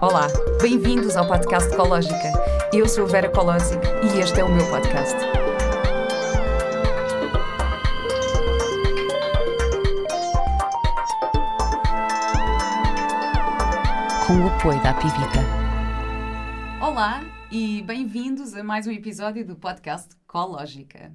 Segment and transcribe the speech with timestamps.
[0.00, 0.26] Olá,
[0.60, 2.32] bem-vindos ao podcast Ecológica.
[2.72, 5.16] Eu sou Vera Colosic e este é o meu podcast.
[14.26, 15.40] Com o apoio da Pivita.
[16.80, 21.12] Olá e bem-vindos a mais um episódio do podcast Ecológica.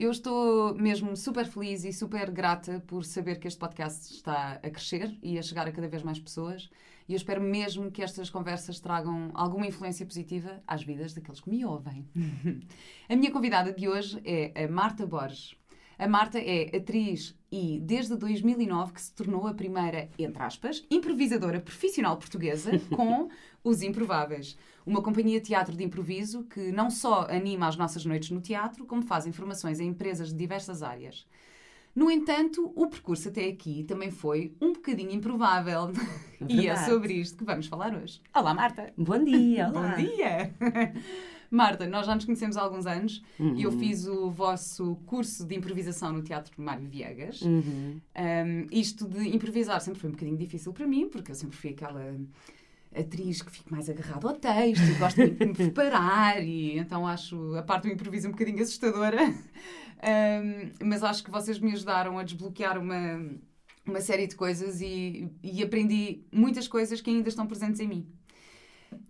[0.00, 4.70] Eu estou mesmo super feliz e super grata por saber que este podcast está a
[4.70, 6.70] crescer e a chegar a cada vez mais pessoas.
[7.06, 11.50] E eu espero mesmo que estas conversas tragam alguma influência positiva às vidas daqueles que
[11.50, 12.08] me ouvem.
[13.10, 15.59] a minha convidada de hoje é a Marta Borges.
[16.00, 21.60] A Marta é atriz e, desde 2009, que se tornou a primeira, entre aspas, improvisadora
[21.60, 23.28] profissional portuguesa com
[23.62, 28.30] Os Improváveis, uma companhia de teatro de improviso que não só anima as nossas noites
[28.30, 31.26] no teatro, como faz informações a empresas de diversas áreas.
[31.94, 35.92] No entanto, o percurso até aqui também foi um bocadinho improvável.
[36.48, 38.22] e é sobre isto que vamos falar hoje.
[38.34, 38.90] Olá, Marta!
[38.96, 39.68] Bom dia!
[39.68, 39.90] Olá.
[39.90, 40.54] Bom dia!
[41.50, 43.56] Marta, nós já nos conhecemos há alguns anos uhum.
[43.56, 47.42] e eu fiz o vosso curso de improvisação no Teatro Mário Viegas.
[47.42, 48.00] Uhum.
[48.16, 51.70] Um, isto de improvisar sempre foi um bocadinho difícil para mim, porque eu sempre fui
[51.70, 52.16] aquela
[52.94, 57.06] atriz que fico mais agarrada ao texto e gosto muito de me preparar e então
[57.06, 59.18] acho a parte do improviso um bocadinho assustadora.
[60.02, 63.22] Um, mas acho que vocês me ajudaram a desbloquear uma,
[63.86, 68.06] uma série de coisas e, e aprendi muitas coisas que ainda estão presentes em mim.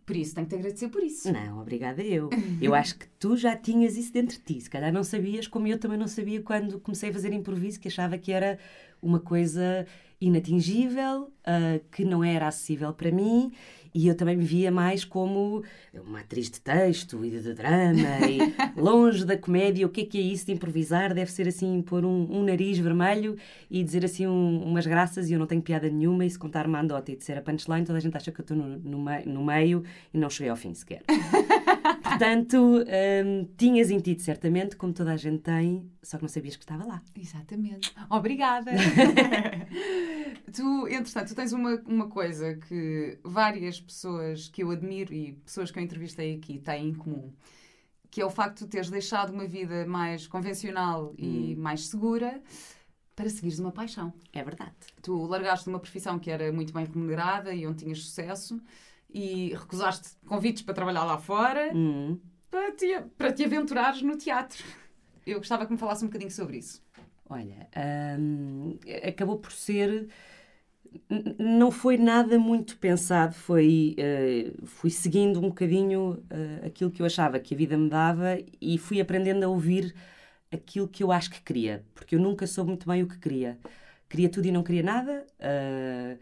[0.05, 1.33] Por isso, tenho que te agradecer por isso.
[1.33, 2.31] Não, obrigada eu.
[2.61, 4.61] Eu acho que tu já tinhas isso dentro de ti.
[4.61, 7.89] Se calhar não sabias, como eu também não sabia quando comecei a fazer improviso, que
[7.89, 8.59] achava que era
[9.01, 9.87] uma coisa
[10.21, 13.53] inatingível, uh, que não era acessível para mim
[13.95, 18.39] e eu também me via mais como uma atriz de texto e de drama, e
[18.81, 19.87] longe da comédia.
[19.87, 21.13] O que é que é isso de improvisar?
[21.13, 23.37] Deve ser assim, pôr um, um nariz vermelho
[23.71, 26.25] e dizer assim um, umas graças e eu não tenho piada nenhuma.
[26.25, 28.43] E se contar uma andota e disser a punchline, toda a gente acha que eu
[28.43, 29.83] estou no, no, no meio
[30.13, 31.03] e não cheguei ao fim sequer.
[32.03, 36.57] Portanto, um, tinhas em ti, certamente, como toda a gente tem, só que não sabias
[36.57, 37.03] que estava lá.
[37.17, 37.93] Exatamente.
[38.09, 38.73] Obrigada.
[40.53, 45.71] tu, entretanto, tu tens uma, uma coisa que várias pessoas que eu admiro e pessoas
[45.71, 47.33] que eu entrevistei aqui têm em comum,
[48.11, 51.63] que é o facto de teres deixado uma vida mais convencional e hum.
[51.63, 52.43] mais segura
[53.15, 54.13] para seguires uma paixão.
[54.33, 54.75] É verdade.
[55.03, 58.61] Tu largaste uma profissão que era muito bem remunerada e onde tinhas sucesso
[59.13, 62.19] e recusaste convites para trabalhar lá fora hum.
[62.51, 64.65] para, te, para te aventurares no teatro.
[65.27, 66.83] Eu gostava que me falasse um bocadinho sobre isso.
[67.29, 67.69] Olha,
[68.19, 68.77] hum,
[69.07, 70.09] acabou por ser.
[71.39, 77.07] Não foi nada muito pensado, foi uh, fui seguindo um bocadinho uh, aquilo que eu
[77.07, 79.95] achava que a vida me dava e fui aprendendo a ouvir
[80.51, 83.57] aquilo que eu acho que queria, porque eu nunca soube muito bem o que queria.
[84.09, 85.25] Queria tudo e não queria nada.
[85.39, 86.19] Uh,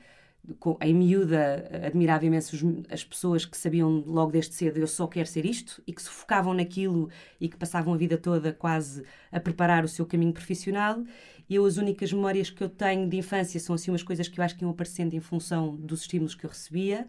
[0.81, 5.45] em miúda, admirava imenso as pessoas que sabiam logo desde cedo eu só quero ser
[5.45, 7.11] isto e que se focavam naquilo
[7.41, 11.03] e que passavam a vida toda quase a preparar o seu caminho profissional.
[11.49, 14.39] E eu, as únicas memórias que eu tenho de infância são assim umas coisas que
[14.39, 17.07] eu acho que iam aparecendo em função dos estímulos que eu recebia.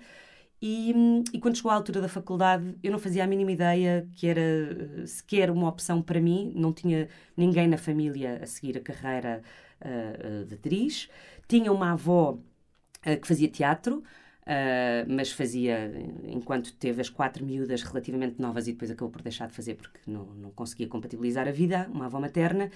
[0.61, 0.93] E,
[1.33, 4.41] e, quando chegou à altura da faculdade, eu não fazia a mínima ideia que era
[4.41, 9.41] eh, sequer uma opção para mim, não tinha ninguém na família a seguir a carreira
[9.81, 11.09] uh, de atriz.
[11.47, 12.48] Tinha uma avó eh,
[13.01, 14.03] que fazia teatro,
[14.49, 15.91] Uh, mas fazia
[16.23, 19.99] enquanto teve as quatro miúdas relativamente novas e depois acabou por deixar de fazer porque
[20.07, 22.71] não, não conseguia compatibilizar a vida, uma avó materna.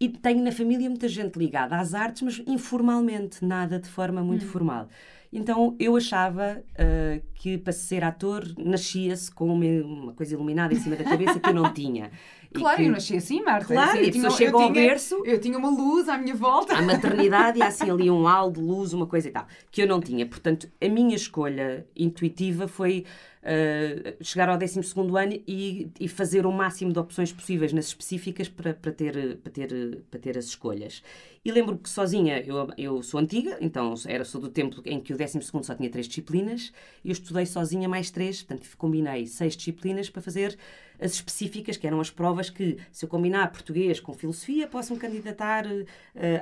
[0.00, 4.46] E tenho na família muita gente ligada às artes, mas informalmente, nada de forma muito
[4.46, 4.48] hum.
[4.48, 4.88] formal.
[5.30, 10.78] Então eu achava uh, que para ser ator nascia-se com uma, uma, coisa iluminada em
[10.78, 12.10] cima da cabeça que eu não tinha.
[12.52, 12.84] Claro, que...
[12.84, 13.72] eu nasci assim, Marta.
[13.72, 15.22] Claro, assim, e a pessoa chega ao berço.
[15.24, 16.74] Eu tinha uma luz à minha volta.
[16.74, 19.82] A maternidade e há assim ali um halo de luz, uma coisa e tal, que
[19.82, 20.26] eu não tinha.
[20.26, 23.04] Portanto, a minha escolha intuitiva foi
[23.42, 28.48] uh, chegar ao 12 ano e, e, fazer o máximo de opções possíveis nas específicas
[28.48, 31.02] para, para, ter, para, ter, para ter as escolhas.
[31.44, 35.12] E lembro que sozinha, eu, eu sou antiga, então era sou do tempo em que
[35.12, 36.72] o 12 só tinha três disciplinas,
[37.02, 40.58] e eu estudei sozinha mais três, portanto combinei seis disciplinas para fazer
[41.00, 44.98] as específicas, que eram as provas que, se eu combinar português com filosofia, posso me
[44.98, 45.86] candidatar uh,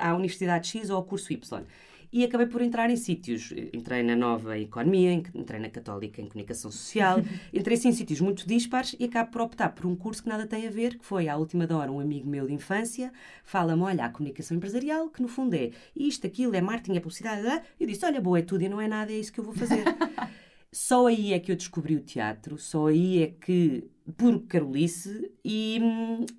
[0.00, 1.64] à Universidade X ou ao curso Y
[2.12, 3.52] e acabei por entrar em sítios.
[3.72, 7.18] Entrei na nova economia, entrei na católica em comunicação social,
[7.52, 10.46] entrei assim, em sítios muito dispares e acabo por optar por um curso que nada
[10.46, 13.12] tem a ver, que foi à última hora um amigo meu de infância,
[13.44, 17.62] fala-me, olha, a comunicação empresarial, que no fundo é isto, aquilo, é marketing, é publicidade,
[17.78, 19.54] eu disse, olha, boa, é tudo e não é nada, é isso que eu vou
[19.54, 19.84] fazer.
[20.72, 23.84] só aí é que eu descobri o teatro, só aí é que,
[24.16, 25.80] por carolice, e,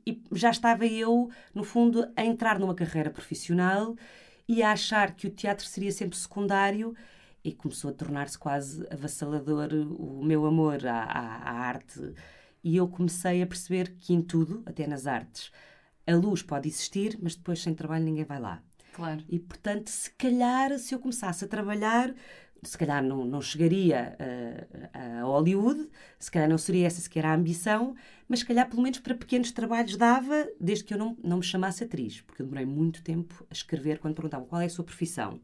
[0.06, 3.96] e já estava eu, no fundo, a entrar numa carreira profissional
[4.50, 6.96] e a achar que o teatro seria sempre secundário
[7.44, 12.16] e começou a tornar-se quase avassalador o meu amor à, à, à, arte.
[12.64, 15.52] E eu comecei a perceber que em tudo, até nas artes,
[16.06, 18.60] a luz pode existir, mas depois sem trabalho ninguém vai lá.
[18.92, 19.24] Claro.
[19.30, 22.12] E portanto, se calhar, se eu começasse a trabalhar,
[22.64, 24.18] se calhar não, não chegaria
[24.94, 27.96] a, a, Hollywood, se calhar não seria essa sequer a ambição,
[28.28, 31.44] mas se calhar pelo menos para pequenos trabalhos dava, desde que eu não, não me
[31.44, 34.84] chamasse atriz, porque eu demorei muito tempo a escrever quando perguntavam qual é a sua
[34.84, 35.40] profissão.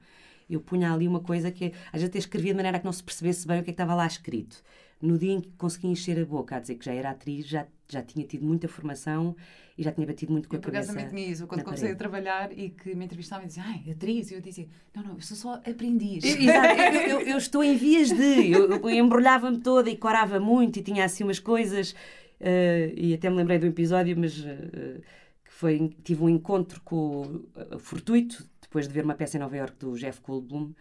[0.49, 3.47] Eu punha ali uma coisa que às vezes escrevia de maneira que não se percebesse
[3.47, 4.61] bem o que, é que estava lá escrito.
[5.01, 7.65] No dia em que consegui encher a boca a dizer que já era atriz, já,
[7.87, 9.35] já tinha tido muita formação
[9.77, 10.91] e já tinha batido muito com eu, a cabeça.
[10.91, 11.47] Eu, por acaso.
[11.47, 11.93] Quando comecei parede.
[11.93, 15.13] a trabalhar e que me entrevistavam e diziam, ai, atriz, e eu dizia, não, não,
[15.15, 16.23] eu sou só aprendiz.
[16.23, 18.51] Exato, eu, eu, eu, estou em vias de.
[18.51, 21.91] Eu, eu embrulhava-me toda e corava muito e tinha assim umas coisas.
[22.39, 24.37] Uh, e até me lembrei de um episódio, mas.
[24.39, 25.01] Uh,
[25.43, 29.55] que foi, tive um encontro com uh, Fortuito, depois de ver uma peça em Nova
[29.55, 30.73] York do Jeff Goldblum,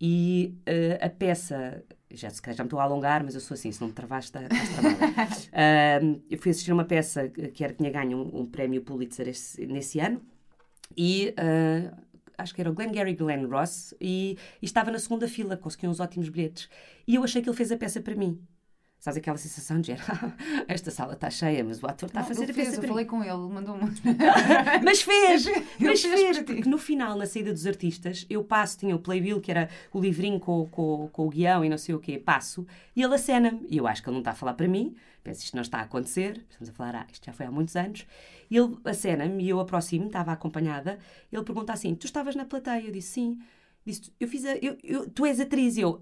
[0.00, 3.54] e uh, a peça, já se calhar já me estou a alongar, mas eu sou
[3.54, 5.06] assim, se não me travaste, estás travada.
[6.06, 9.66] uh, eu fui assistir uma peça que era, tinha ganho um, um prémio Pulitzer esse,
[9.66, 10.22] nesse ano
[10.96, 11.96] e uh,
[12.38, 15.90] acho que era o Glenn Gary Glenn Ross e, e, estava na segunda fila, conseguiu
[15.90, 16.68] uns ótimos bilhetes.
[17.06, 18.40] E eu achei que ele fez a peça para mim.
[18.98, 19.92] Sabes aquela sensação de
[20.66, 22.74] esta sala está cheia, mas o ator está a fazer a fez.
[22.74, 23.92] Eu falei com ele, mandou-me.
[24.82, 25.46] mas fez!
[25.78, 29.40] mas fez, fez porque no final, na saída dos artistas, eu passo, tinha o playbill,
[29.40, 32.66] que era o livrinho com, com, com o guião e não sei o quê, passo,
[32.96, 33.64] e ele acena-me.
[33.68, 35.78] E eu acho que ele não está a falar para mim, penso isto não está
[35.78, 38.04] a acontecer, estamos a falar, ah, isto já foi há muitos anos.
[38.50, 40.98] E ele acena-me e eu aproximo, estava acompanhada,
[41.30, 42.84] ele pergunta assim: Tu estavas na plateia?
[42.84, 43.38] Eu disse sim.
[43.88, 45.78] Disse, eu fiz a, eu, eu, tu és atriz.
[45.78, 45.98] E eu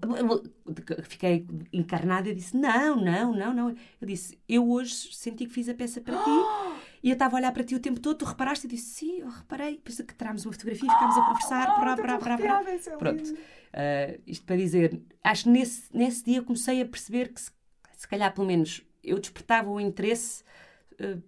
[1.03, 3.69] fiquei encarnada e disse, não, não, não, não.
[3.69, 6.29] Eu disse, eu hoje senti que fiz a peça para ti.
[7.03, 8.65] E eu estava a olhar para ti o tempo todo, tu reparaste?
[8.65, 9.75] e disse, sim, eu reparei.
[9.75, 11.75] Depois que tirámos uma fotografia e ficámos a conversar.
[11.77, 12.63] Oh, brá, brá, brá, brá.
[12.97, 13.23] Pronto.
[13.31, 17.51] Uh, isto para dizer, acho que nesse, nesse dia comecei a perceber que se,
[17.95, 20.43] se calhar pelo menos eu despertava o interesse
[20.99, 21.21] Uh,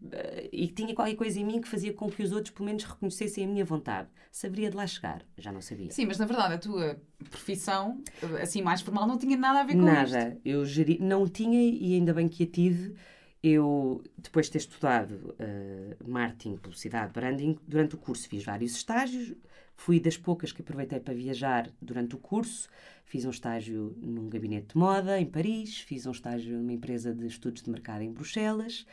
[0.51, 3.45] e tinha qualquer coisa em mim que fazia com que os outros, pelo menos, reconhecessem
[3.45, 4.09] a minha vontade.
[4.31, 5.91] Saberia de lá chegar, já não sabia.
[5.91, 6.99] Sim, mas na verdade a tua
[7.29, 8.01] profissão,
[8.41, 10.03] assim mais formal, não tinha nada a ver com nada.
[10.03, 10.13] isto.
[10.13, 10.37] Nada.
[10.43, 10.97] Eu geri...
[10.99, 12.95] não tinha e ainda bem que a tive.
[13.41, 19.33] Eu, depois de ter estudado uh, marketing, publicidade, branding, durante o curso fiz vários estágios.
[19.75, 22.67] Fui das poucas que aproveitei para viajar durante o curso.
[23.05, 27.27] Fiz um estágio num gabinete de moda em Paris, fiz um estágio numa empresa de
[27.27, 28.85] estudos de mercado em Bruxelas.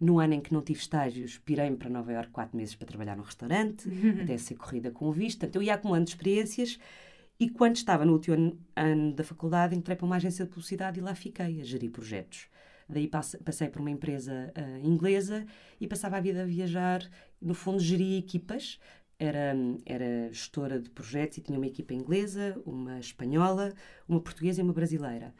[0.00, 3.16] No ano em que não tive estágios, pirei-me para Nova Iorque quatro meses para trabalhar
[3.16, 4.22] num restaurante, uhum.
[4.22, 5.38] até ser corrida com visto.
[5.38, 6.78] Portanto, eu ia acumulando experiências
[7.38, 11.02] e quando estava no último ano da faculdade, entrei para uma agência de publicidade e
[11.02, 12.48] lá fiquei a gerir projetos.
[12.88, 13.08] Daí
[13.44, 15.46] passei por uma empresa uh, inglesa
[15.80, 17.02] e passava a vida a viajar.
[17.40, 18.78] No fundo, geria equipas.
[19.18, 19.54] Era,
[19.86, 23.72] era gestora de projetos e tinha uma equipa inglesa, uma espanhola,
[24.08, 25.32] uma portuguesa e uma brasileira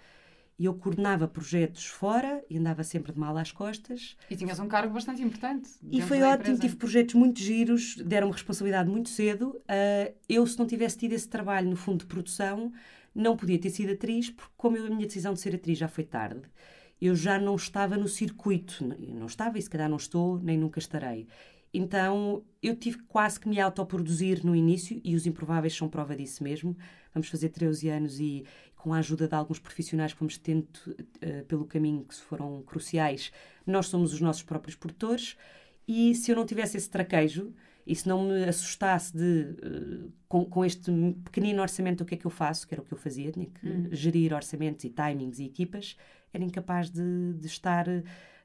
[0.59, 4.17] e eu coordenava projetos fora e andava sempre de mal às costas.
[4.31, 5.71] E tinhas um cargo bastante importante.
[5.91, 9.61] E foi ótimo, tive projetos muito giros, deram-me responsabilidade muito cedo.
[9.63, 12.73] Uh, eu, se não tivesse tido esse trabalho no fundo de produção,
[13.15, 15.89] não podia ter sido atriz, porque como eu, a minha decisão de ser atriz já
[15.89, 16.43] foi tarde,
[17.01, 18.85] eu já não estava no circuito.
[18.99, 21.27] Não estava e se calhar não estou, nem nunca estarei.
[21.75, 26.45] Então eu tive quase que me autoproduzir no início e os improváveis são prova disso
[26.45, 26.77] mesmo.
[27.13, 28.45] Vamos fazer 13 anos e
[28.77, 33.33] com a ajuda de alguns profissionais que fomos tendo uh, pelo caminho que foram cruciais,
[33.67, 35.37] nós somos os nossos próprios produtores.
[35.89, 37.53] E se eu não tivesse esse traquejo
[37.87, 40.93] e se não me assustasse de, uh, com, com, este
[41.25, 43.47] pequenino orçamento, o que é que eu faço, que era o que eu fazia, tinha
[43.47, 43.89] que hum.
[43.91, 45.97] gerir orçamentos e timings e equipas,
[46.33, 47.87] era incapaz de, de estar,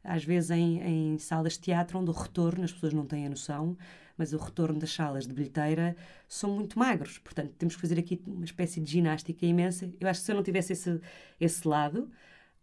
[0.03, 3.29] às vezes, em, em salas de teatro onde o retorno, as pessoas não têm a
[3.29, 3.77] noção,
[4.17, 5.95] mas o retorno das salas de bilheteira
[6.27, 7.17] são muito magros.
[7.17, 9.91] Portanto, temos que fazer aqui uma espécie de ginástica imensa.
[9.99, 10.99] Eu acho que se eu não tivesse esse,
[11.39, 12.09] esse lado,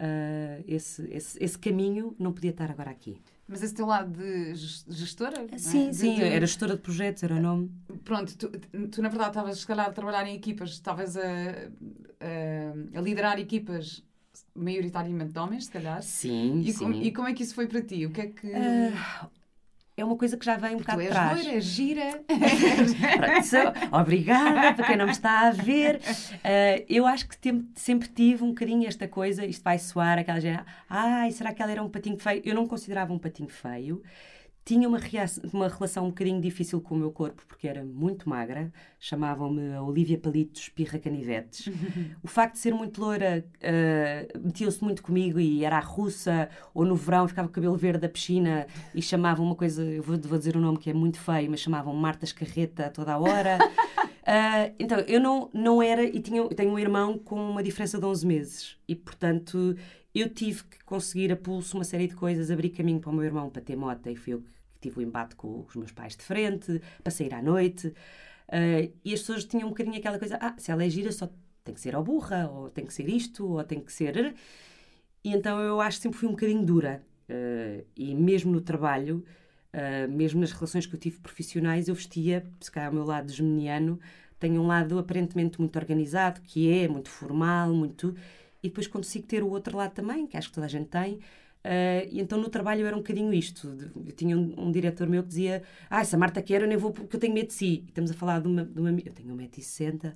[0.00, 3.20] uh, esse, esse, esse caminho, não podia estar agora aqui.
[3.48, 5.46] Mas esse teu lado de gestora?
[5.56, 5.92] Sim, é?
[5.92, 7.70] sim, de, era gestora de projetos, era o nome.
[8.04, 8.50] Pronto, tu,
[8.88, 13.38] tu na verdade estavas, se calhar, a trabalhar em equipas, estavas a, a, a, liderar
[13.38, 14.04] equipas
[14.54, 16.02] maioritariamente de homens, se calhar.
[16.02, 16.84] Sim, e sim.
[16.84, 18.06] Com, e como é que isso foi para ti?
[18.06, 18.46] O que é que...
[18.46, 19.30] Uh,
[19.96, 21.42] é uma coisa que já vem um bocado és atrás.
[21.42, 22.22] Loira, gira.
[22.28, 25.96] Pronto, obrigada para quem não me está a ver.
[25.96, 30.38] Uh, eu acho que tem, sempre tive um bocadinho esta coisa, isto vai soar, aquela
[30.38, 32.42] gente, ai, será que ela era um patinho feio?
[32.44, 34.02] Eu não considerava um patinho feio
[34.66, 34.98] tinha uma,
[35.52, 38.72] uma relação um bocadinho difícil com o meu corpo, porque era muito magra.
[38.98, 41.68] Chamavam-me Olivia Palitos Pirra Canivetes.
[42.20, 46.84] o facto de ser muito loira uh, metiam-se muito comigo e era a russa, ou
[46.84, 50.18] no verão ficava com o cabelo verde da piscina e chamavam uma coisa, eu vou,
[50.18, 53.58] vou dizer um nome que é muito feio, mas chamavam Marta Escarreta toda a hora.
[53.62, 58.04] Uh, então, eu não, não era, e tinha, tenho um irmão com uma diferença de
[58.04, 59.76] 11 meses, e portanto
[60.12, 63.22] eu tive que conseguir a pulso uma série de coisas, abrir caminho para o meu
[63.22, 64.55] irmão para ter moto, e fui eu que
[64.88, 69.14] tive o embate com os meus pais de frente, para sair à noite, uh, e
[69.14, 71.28] as pessoas tinham um bocadinho aquela coisa, ah, se ela é gira só
[71.64, 74.34] tem que ser ao burra, ou tem que ser isto, ou tem que ser...
[75.24, 79.24] E então eu acho que sempre fui um bocadinho dura, uh, e mesmo no trabalho
[79.76, 83.30] Uh, mesmo nas relações que eu tive profissionais, eu vestia, se calhar, o meu lado
[83.30, 84.00] geminiano,
[84.38, 88.14] tenho um lado aparentemente muito organizado, que é muito formal, muito.
[88.62, 91.20] E depois consigo ter o outro lado também, que acho que toda a gente tem,
[91.66, 93.76] Uh, e então no trabalho era um bocadinho isto.
[94.06, 96.76] Eu tinha um, um diretor meu que dizia: Ah, se a Marta quer, eu nem
[96.76, 97.82] vou porque eu tenho medo de si.
[97.84, 98.64] E estamos a falar de uma.
[98.64, 100.12] De uma eu tenho 1,60m, uh,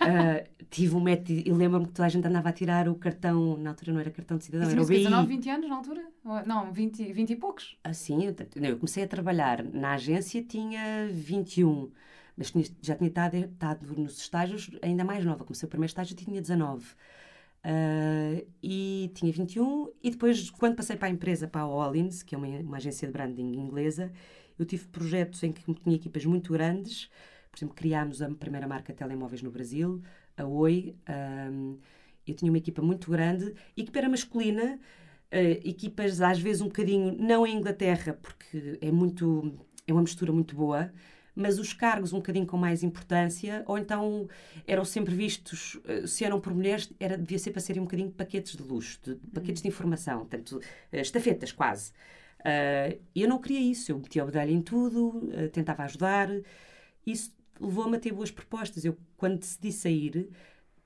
[0.00, 3.70] ah, tive 1,60m e lembro-me que toda a gente andava a tirar o cartão, na
[3.70, 4.96] altura não era cartão de cidadão, era o BI.
[4.96, 6.02] 19, 20 anos na altura?
[6.44, 7.78] Não, 20, 20 e poucos?
[7.84, 11.90] Assim, eu, eu comecei a trabalhar na agência, tinha 21
[12.38, 15.44] mas tinha, já tinha estado, estado, nos estágios ainda mais nova.
[15.44, 16.86] Comecei o primeiro estágio tinha 19.
[17.64, 22.34] Uh, e tinha 21, e depois, quando passei para a empresa, para a Hollins, que
[22.34, 24.12] é uma, uma agência de branding inglesa,
[24.58, 27.10] eu tive projetos em que tinha equipas muito grandes.
[27.50, 30.02] Por exemplo, criámos a primeira marca de telemóveis no Brasil,
[30.36, 30.94] a Oi.
[31.50, 31.78] Um,
[32.26, 34.78] eu tinha uma equipa muito grande, equipa era masculina,
[35.32, 39.54] uh, equipas às vezes um bocadinho, não em Inglaterra, porque é muito,
[39.86, 40.92] é uma mistura muito boa,
[41.38, 44.28] mas os cargos um bocadinho com mais importância, ou então
[44.66, 48.10] eram sempre vistos, eh, se eram por mulheres, era, devia ser para serem um bocadinho
[48.10, 51.92] paquetes de luxo, de, paquetes de informação, portanto, eh, estafetas quase.
[52.40, 56.28] Uh, eu não queria isso, eu metia o bedelho em tudo, uh, tentava ajudar.
[57.06, 58.84] Isso levou-me a ter boas propostas.
[58.84, 60.28] Eu, quando decidi sair,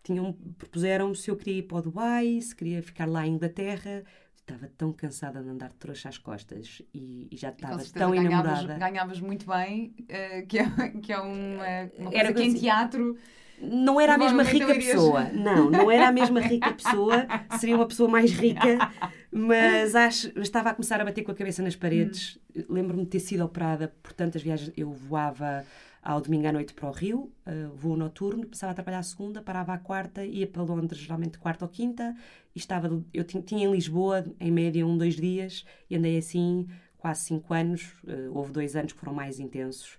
[0.02, 4.04] tinham, propuseram-me se eu queria ir para o Dubai, se queria ficar lá em Inglaterra
[4.42, 8.76] estava tão cansada de andar de trouxa às costas e, e já estava tão enamorada.
[8.76, 13.16] Ganhavas muito bem, uh, que, é, que é uma, uma era que em teatro...
[13.64, 17.28] Não era a mesma rica pessoa, não, não era a mesma rica pessoa,
[17.60, 18.90] seria uma pessoa mais rica,
[19.30, 22.40] mas acho, estava a começar a bater com a cabeça nas paredes.
[22.56, 22.64] Hum.
[22.68, 25.64] Lembro-me de ter sido operada por tantas viagens, eu voava
[26.02, 29.40] ao domingo à noite para o Rio, uh, voo noturno, começava a trabalhar a segunda,
[29.40, 32.14] parava à quarta, ia para Londres geralmente quarta ou quinta,
[32.54, 36.66] e estava, eu tinha, tinha em Lisboa, em média, um, dois dias, e andei assim
[36.98, 39.98] quase cinco anos, uh, houve dois anos que foram mais intensos.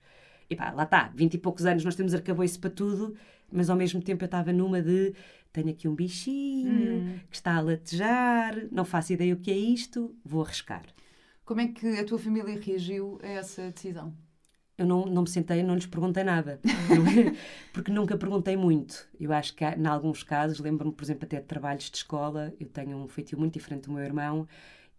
[0.50, 3.16] E pá, lá está, vinte e poucos anos nós temos arcabouço para tudo,
[3.50, 5.14] mas ao mesmo tempo eu estava numa de
[5.54, 7.20] tenho aqui um bichinho hum.
[7.30, 10.84] que está a latejar, não faço ideia o que é isto, vou arriscar.
[11.46, 14.14] Como é que a tua família reagiu a essa decisão?
[14.78, 16.60] Eu não, não me sentei não lhes perguntei nada,
[17.72, 19.08] porque nunca perguntei muito.
[19.20, 22.68] Eu acho que, em alguns casos, lembro-me, por exemplo, até de trabalhos de escola, eu
[22.68, 24.48] tenho um feitio muito diferente do meu irmão,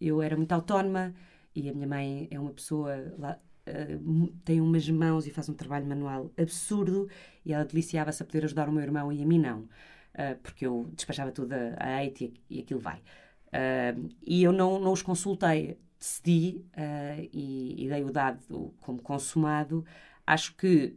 [0.00, 1.12] eu era muito autónoma
[1.54, 3.38] e a minha mãe é uma pessoa, lá,
[3.68, 7.08] uh, tem umas mãos e faz um trabalho manual absurdo
[7.44, 10.66] e ela deliciava-se a poder ajudar o meu irmão e a mim não, uh, porque
[10.66, 13.00] eu despachava tudo a, a e, e aquilo vai.
[13.48, 19.00] Uh, e eu não, não os consultei decidi uh, e, e, dei o dado como
[19.00, 19.84] consumado.
[20.26, 20.94] Acho que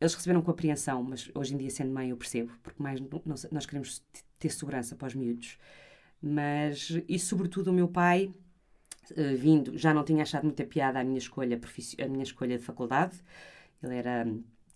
[0.00, 3.00] eles receberam com apreensão, mas hoje em dia, sendo mãe, eu percebo, porque mais
[3.50, 4.02] nós queremos
[4.38, 5.56] ter segurança para os miúdos.
[6.20, 8.34] Mas, e sobretudo, o meu pai,
[9.12, 11.60] uh, vindo, já não tinha achado muita piada a minha escolha,
[12.04, 13.16] a minha escolha de faculdade.
[13.82, 14.26] Ele era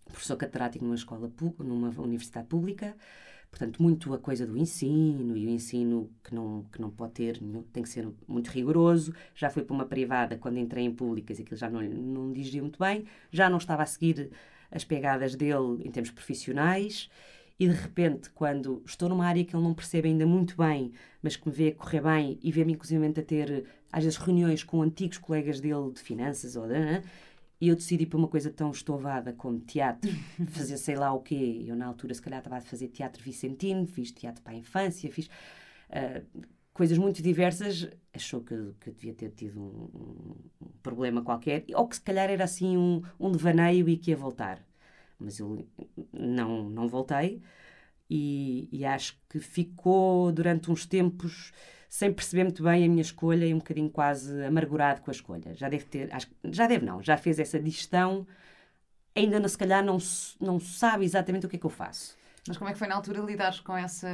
[0.04, 2.97] professor catedrático numa escola, numa universidade pública.
[3.55, 7.41] Portanto, muito a coisa do ensino e o ensino que não, que não pode ter,
[7.73, 9.15] tem que ser muito rigoroso.
[9.33, 12.81] Já fui para uma privada quando entrei em públicas aquilo já não, não dirigia muito
[12.81, 13.05] bem.
[13.31, 14.33] Já não estava a seguir
[14.73, 17.09] as pegadas dele em termos profissionais.
[17.57, 20.91] E de repente, quando estou numa área que ele não percebe ainda muito bem,
[21.23, 24.83] mas que me vê correr bem e vê-me inclusive a ter, às vezes, reuniões com
[24.83, 27.03] antigos colegas dele de finanças ou de,
[27.64, 30.11] e eu decidi por uma coisa tão estovada como teatro,
[30.52, 31.64] fazer sei lá o quê.
[31.66, 35.11] Eu, na altura, se calhar, estava a fazer teatro vicentino, fiz teatro para a infância,
[35.11, 37.88] fiz uh, coisas muito diversas.
[38.12, 42.28] Achou que, que eu devia ter tido um, um, problema qualquer, ou que se calhar
[42.28, 44.62] era assim um, um devaneio e que ia voltar.
[45.18, 45.66] Mas eu
[46.12, 47.40] não, não voltei
[48.11, 51.50] e, e acho que ficou durante uns tempos
[51.95, 55.55] sem perceber muito bem a minha escolha e um bocadinho quase amargurado com a escolha.
[55.55, 58.27] Já deve ter, acho, já deve não, já fez essa digestão,
[59.15, 59.99] ainda não, se calhar não,
[60.41, 62.17] não sabe exatamente o que é que eu faço.
[62.49, 64.09] Mas como é que foi na altura lidar com essa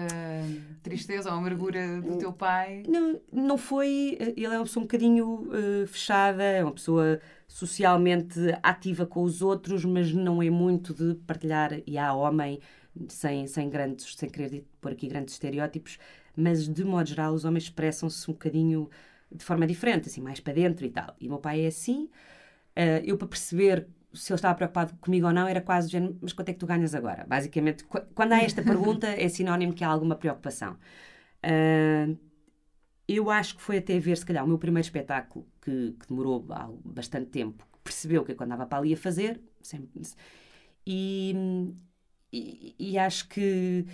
[0.82, 2.82] tristeza ou amargura do teu pai?
[2.86, 4.18] Não, não foi.
[4.36, 7.18] Ele é uma pessoa um bocadinho uh, fechada, é uma pessoa
[7.48, 11.80] socialmente ativa com os outros, mas não é muito de partilhar.
[11.86, 12.60] E há homem,
[13.08, 15.98] sem, sem grandes, sem querer pôr aqui grandes estereótipos,
[16.40, 18.88] mas de modo geral os homens expressam-se um bocadinho
[19.32, 21.14] de forma diferente, assim, mais para dentro e tal.
[21.20, 22.04] E o meu pai é assim.
[22.76, 26.18] Uh, eu, para perceber se ele estava preocupado comigo ou não, era quase o género,
[26.20, 27.24] mas quanto é que tu ganhas agora?
[27.28, 30.76] Basicamente, quando há esta pergunta, é sinónimo que há alguma preocupação.
[31.44, 32.18] Uh,
[33.06, 36.44] eu acho que foi até ver, se calhar, o meu primeiro espetáculo, que, que demorou
[36.84, 39.88] bastante tempo, percebeu que quando andava para ali a fazer, sempre,
[40.86, 41.34] e,
[42.32, 43.84] e, e, acho que,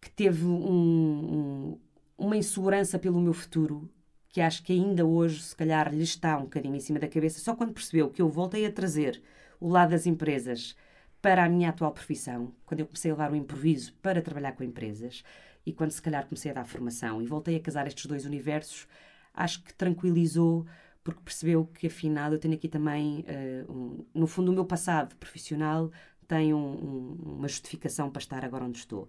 [0.00, 1.80] que teve um, um,
[2.18, 3.88] uma insegurança pelo meu futuro
[4.28, 7.40] que acho que ainda hoje, se calhar, lhe está um bocadinho em cima da cabeça,
[7.40, 9.22] só quando percebeu que eu voltei a trazer
[9.58, 10.76] o lado das empresas
[11.22, 14.62] para a minha atual profissão, quando eu comecei a levar o improviso para trabalhar com
[14.62, 15.24] empresas
[15.64, 18.86] e quando se calhar comecei a dar formação e voltei a casar estes dois universos,
[19.34, 20.66] acho que tranquilizou
[21.02, 23.24] porque percebeu que afinal eu tenho aqui também,
[23.66, 25.90] uh, um, no fundo, o meu passado profissional
[26.26, 29.08] tem um, um, uma justificação para estar agora onde estou.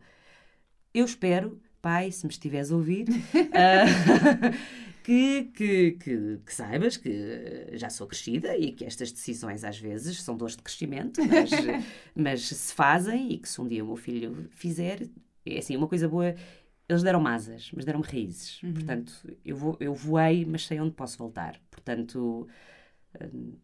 [0.93, 4.53] Eu espero, pai, se me estiveres a ouvir, uh,
[5.03, 10.21] que, que, que, que, saibas que já sou crescida e que estas decisões às vezes
[10.21, 11.51] são dores de crescimento, mas,
[12.15, 15.07] mas se fazem e que se um dia o meu filho fizer,
[15.45, 16.35] é assim, uma coisa boa,
[16.87, 18.61] eles deram asas, mas deram-me raízes.
[18.63, 18.73] Uhum.
[18.73, 19.13] Portanto,
[19.45, 21.59] eu, vou, eu voei, mas sei onde posso voltar.
[21.69, 22.47] Portanto,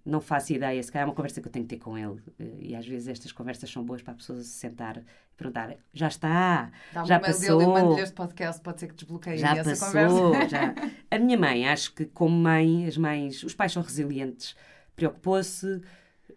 [0.03, 2.19] não faço ideia, se calhar é uma conversa que eu tenho que ter com ele.
[2.59, 6.07] E às vezes estas conversas são boas para a pessoa se sentar e perguntar: já
[6.07, 7.59] está, Dá já passou.
[7.59, 10.49] Dele, mando este podcast, pode ser que desbloqueie já essa passou, conversa.
[10.49, 10.75] Já.
[11.11, 14.55] A minha mãe, acho que como mãe, as mães, os pais são resilientes.
[14.95, 15.81] Preocupou-se,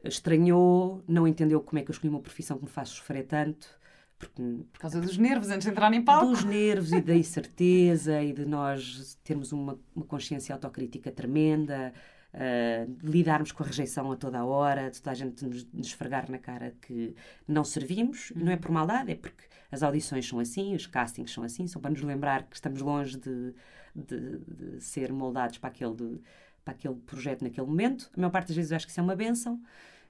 [0.04, 3.78] estranhou, não entendeu como é que eu escolhi uma profissão que me faz sofrer tanto.
[4.18, 6.26] Porque, Por causa dos nervos, antes de entrar em palco.
[6.26, 11.92] Dos nervos e da incerteza e de nós termos uma, uma consciência autocrítica tremenda
[12.34, 15.86] uh, lidarmos com a rejeição a toda a hora, de toda a gente nos, nos
[15.86, 17.14] esfregar na cara que
[17.46, 18.44] não servimos, uhum.
[18.44, 21.80] não é por maldade, é porque as audições são assim, os castings são assim, são
[21.80, 23.54] para nos lembrar que estamos longe de,
[23.94, 26.20] de, de ser moldados para aquele, de,
[26.64, 28.10] para aquele projeto naquele momento.
[28.16, 29.60] A maior parte das vezes eu acho que isso é uma benção,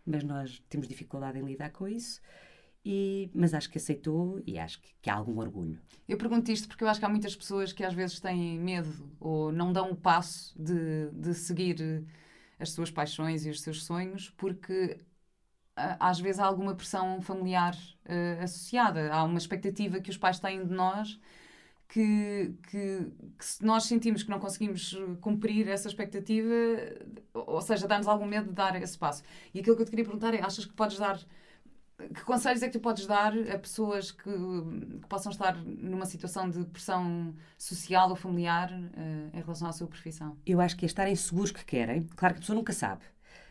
[0.06, 2.20] mas nós temos dificuldade em lidar com isso.
[2.90, 5.78] E, mas acho que aceitou e acho que, que, há algum orgulho.
[6.08, 9.12] Eu pergunto isto porque eu acho que há muitas pessoas que às vezes têm medo
[9.20, 12.06] ou não dão o passo de, de seguir
[12.58, 14.98] as suas paixões e os seus sonhos porque
[15.76, 17.74] às vezes há alguma pressão familiar
[18.06, 19.12] uh, associada.
[19.12, 21.20] Há uma expectativa que os pais têm de nós
[21.88, 26.54] que, que, que, se nós sentimos que não conseguimos cumprir essa expectativa,
[27.34, 29.22] ou seja, dá-nos algum medo de dar esse passo.
[29.52, 31.18] E aquilo que eu te queria perguntar é: achas que podes dar
[32.14, 36.48] que conselhos é que tu podes dar a pessoas que, que possam estar numa situação
[36.48, 40.36] de pressão social ou familiar uh, em relação à sua profissão?
[40.46, 42.04] Eu acho que é estarem seguros que querem.
[42.14, 43.02] Claro que a pessoa nunca sabe,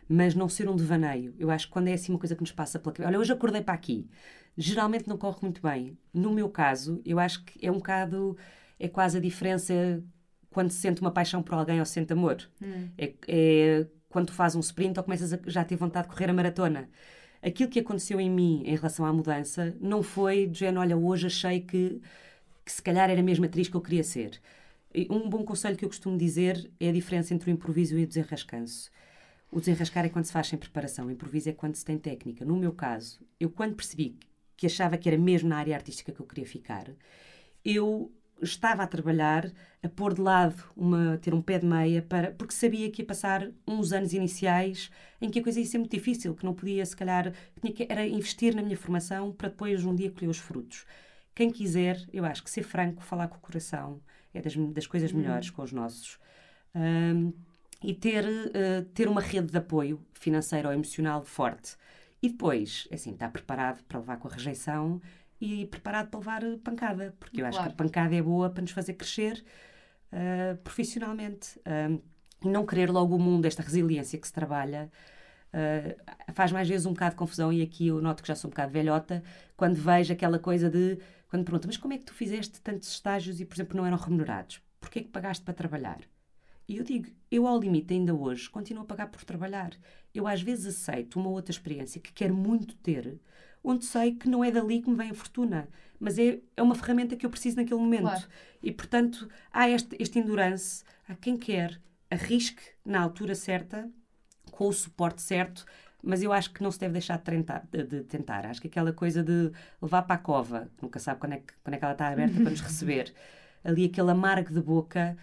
[0.08, 1.36] mas não ser um devaneio.
[1.38, 3.34] Eu acho que quando é assim uma coisa que nos passa pela cabeça, olha, hoje
[3.34, 4.10] acordei para aqui,
[4.58, 5.98] geralmente não corre muito bem.
[6.14, 8.38] No meu caso, eu acho que é um bocado,
[8.80, 10.02] é quase a diferença
[10.50, 12.38] quando se sente uma paixão por alguém ou se sente amor.
[12.62, 12.90] Hum.
[12.98, 16.30] É, é quando tu fazes um sprint ou começas a já ter vontade de correr
[16.30, 16.90] a maratona
[17.42, 21.28] aquilo que aconteceu em mim em relação à mudança não foi de género, olha, hoje
[21.28, 22.02] achei que,
[22.66, 24.40] que se calhar era a mesma atriz que eu queria ser.
[25.10, 28.08] Um bom conselho que eu costumo dizer é a diferença entre o improviso e o
[28.08, 28.90] desenrascanço.
[29.52, 32.44] O desenrascar é quando se faz sem preparação, o improviso é quando se tem técnica.
[32.44, 34.18] No meu caso, eu quando percebi
[34.56, 36.90] que achava que era mesmo na área artística que eu queria ficar,
[37.64, 42.32] eu estava a trabalhar, a pôr de lado, uma, ter um pé de meia, para,
[42.32, 45.92] porque sabia que ia passar uns anos iniciais em que a coisa ia ser muito
[45.92, 49.84] difícil, que não podia, se calhar, tinha que, era investir na minha formação para depois
[49.84, 50.86] um dia colher os frutos.
[51.34, 54.02] Quem quiser, eu acho que ser franco, falar com o coração,
[54.34, 55.20] é das, das coisas uhum.
[55.20, 56.20] melhores com os nossos.
[56.76, 57.34] Um,
[57.84, 61.76] e ter, uh, ter uma rede de apoio financeiro ou emocional forte.
[62.22, 65.00] E depois, assim, estar preparado para levar com a rejeição
[65.40, 67.56] e preparado para levar pancada, porque eu claro.
[67.56, 69.44] acho que a pancada é boa para nos fazer crescer
[70.12, 71.60] uh, profissionalmente.
[71.60, 72.02] Uh,
[72.44, 74.92] e não querer logo o mundo, esta resiliência que se trabalha,
[75.54, 77.52] uh, faz mais vezes um bocado de confusão.
[77.52, 79.24] E aqui eu noto que já sou um bocado velhota
[79.56, 81.00] quando vejo aquela coisa de.
[81.30, 83.86] Quando me perguntam, mas como é que tu fizeste tantos estágios e, por exemplo, não
[83.86, 84.62] eram remunerados?
[84.80, 86.00] Porquê é que pagaste para trabalhar?
[86.70, 89.72] E eu digo, eu ao limite ainda hoje continuo a pagar por trabalhar.
[90.14, 93.20] Eu às vezes aceito uma outra experiência que quero muito ter,
[93.64, 95.68] onde sei que não é dali que me vem a fortuna,
[96.00, 98.04] mas é, é uma ferramenta que eu preciso naquele momento.
[98.04, 98.28] Claro.
[98.62, 103.90] E, portanto, há este, este endurance, há quem quer, arrisque na altura certa,
[104.52, 105.66] com o suporte certo,
[106.02, 107.68] mas eu acho que não se deve deixar de tentar.
[107.70, 108.46] De, de tentar.
[108.46, 111.74] Acho que aquela coisa de levar para a cova, nunca sabe quando é que, quando
[111.74, 113.14] é que ela está aberta para nos receber,
[113.64, 115.18] ali aquele amargo de boca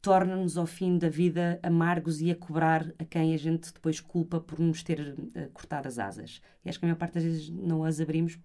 [0.00, 4.40] torna-nos ao fim da vida amargos e a cobrar a quem a gente depois culpa
[4.40, 6.40] por nos ter uh, cortado as asas.
[6.64, 8.38] E acho que a maior parte das vezes não as abrimos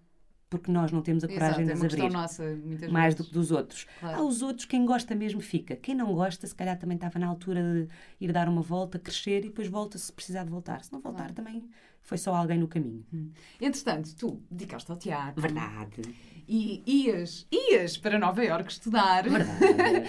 [0.52, 2.12] porque nós não temos a coragem Exato, de as abrir.
[2.12, 2.44] Nossa,
[2.90, 3.14] mais vezes.
[3.14, 3.86] do que dos outros.
[3.98, 4.18] Claro.
[4.18, 5.74] Há os outros, quem gosta mesmo fica.
[5.74, 7.88] Quem não gosta, se calhar também estava na altura de
[8.20, 10.84] ir dar uma volta, crescer e depois volta se precisar de voltar.
[10.84, 11.32] Se não voltar, claro.
[11.32, 11.64] também
[12.02, 13.02] foi só alguém no caminho.
[13.14, 13.30] Hum.
[13.58, 15.40] Entretanto, tu dedicaste ao teatro.
[15.40, 16.02] Verdade.
[16.48, 19.28] E ias, ias para Nova Iorque estudar.
[19.28, 20.06] Verdade.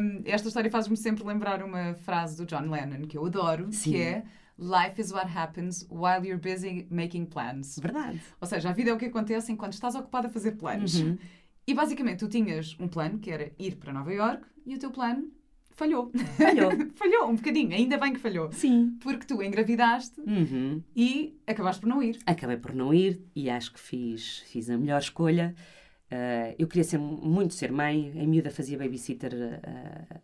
[0.00, 3.92] um, esta história faz-me sempre lembrar uma frase do John Lennon que eu adoro, Sim.
[3.92, 4.24] que é
[4.58, 7.78] Life is what happens while you're busy making plans.
[7.78, 8.20] Verdade.
[8.40, 11.00] Ou seja, a vida é o que acontece enquanto estás ocupado a fazer planos.
[11.00, 11.18] Uhum.
[11.66, 14.90] E basicamente tu tinhas um plano que era ir para Nova Iorque e o teu
[14.90, 15.30] plano
[15.74, 16.10] falhou.
[16.36, 16.70] Falhou.
[16.94, 18.50] falhou um bocadinho, ainda bem que falhou.
[18.52, 18.96] Sim.
[19.00, 20.82] Porque tu engravidaste Uhum.
[20.94, 22.18] e acabaste por não ir.
[22.26, 25.54] Acabei por não ir e acho que fiz, fiz a melhor escolha.
[26.10, 29.32] Uh, eu queria ser, muito ser mãe, em miúda fazia babysitter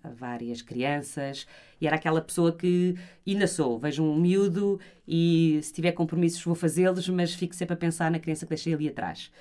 [0.02, 1.46] a, a, várias crianças
[1.80, 2.94] e era aquela pessoa que
[3.26, 7.76] ainda sou, vejo um miúdo e se tiver compromissos vou fazê-los, mas fico sempre a
[7.76, 9.32] pensar na criança que deixei ali atrás.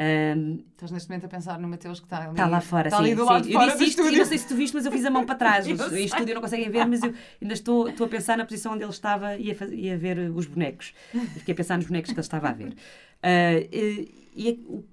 [0.00, 2.98] Um, Estás neste momento a pensar no Mateus que está ali, está lá fora, está
[2.98, 3.28] sim, ali do sim.
[3.28, 5.10] lado de eu fora do isto, não sei se tu viste, mas eu fiz a
[5.10, 5.66] mão para trás.
[5.68, 6.02] Eu Os- sei.
[6.02, 8.84] em estúdio não conseguem ver, mas eu ainda estou, estou a pensar na posição onde
[8.84, 10.94] ele estava e a, e a ver os bonecos.
[11.12, 12.74] E fiquei a pensar nos bonecos que ele estava a ver.
[13.22, 14.84] Ah, e e o-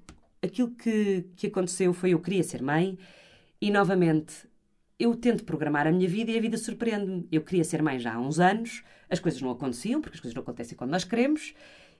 [0.41, 2.97] aquilo que, que aconteceu foi eu queria ser mãe
[3.61, 4.33] e novamente
[4.97, 7.27] eu tento programar a minha vida e a vida surpreende-me.
[7.31, 10.33] Eu queria ser mãe já há uns anos, as coisas não aconteciam, porque as coisas
[10.33, 11.53] não acontecem quando nós queremos,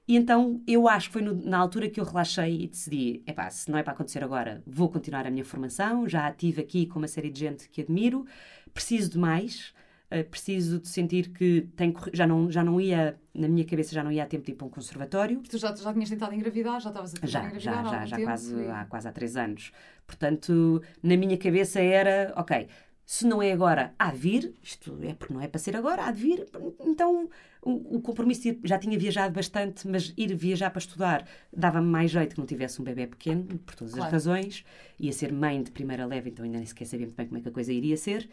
[0.07, 3.49] e então eu acho que foi no- na altura que eu relaxei e decidi: epá,
[3.49, 6.99] se não é para acontecer agora, vou continuar a minha formação, já estive aqui com
[6.99, 8.25] uma série de gente que admiro,
[8.73, 9.73] preciso de mais.
[10.11, 14.03] eh, preciso de sentir que tenho, já, não, já não ia, na minha cabeça, já
[14.03, 15.41] não ia a tempo de ir para um conservatório.
[15.49, 18.05] Tu já, já tinhas tentado engravidar, já estavas a tentar Já, engravidar já, há já,
[18.05, 19.71] já tempo quase, e- há quase há três anos.
[20.05, 22.67] Portanto, na minha cabeça era, ok,
[23.05, 26.05] se não é agora, há de vir, isto é porque não é para ser agora,
[26.05, 26.47] há de vir,
[26.81, 27.27] então
[27.65, 31.87] o, o compromisso de ir- já tinha viajado bastante, mas ir viajar para estudar dava-me
[31.87, 34.11] mais jeito que não tivesse um bebê pequeno, por todas as Claro.
[34.11, 34.63] razões,
[34.99, 37.41] ia ser mãe de primeira leve, então ainda nem sequer sabia muito bem como é
[37.41, 38.29] que a coisa iria ser.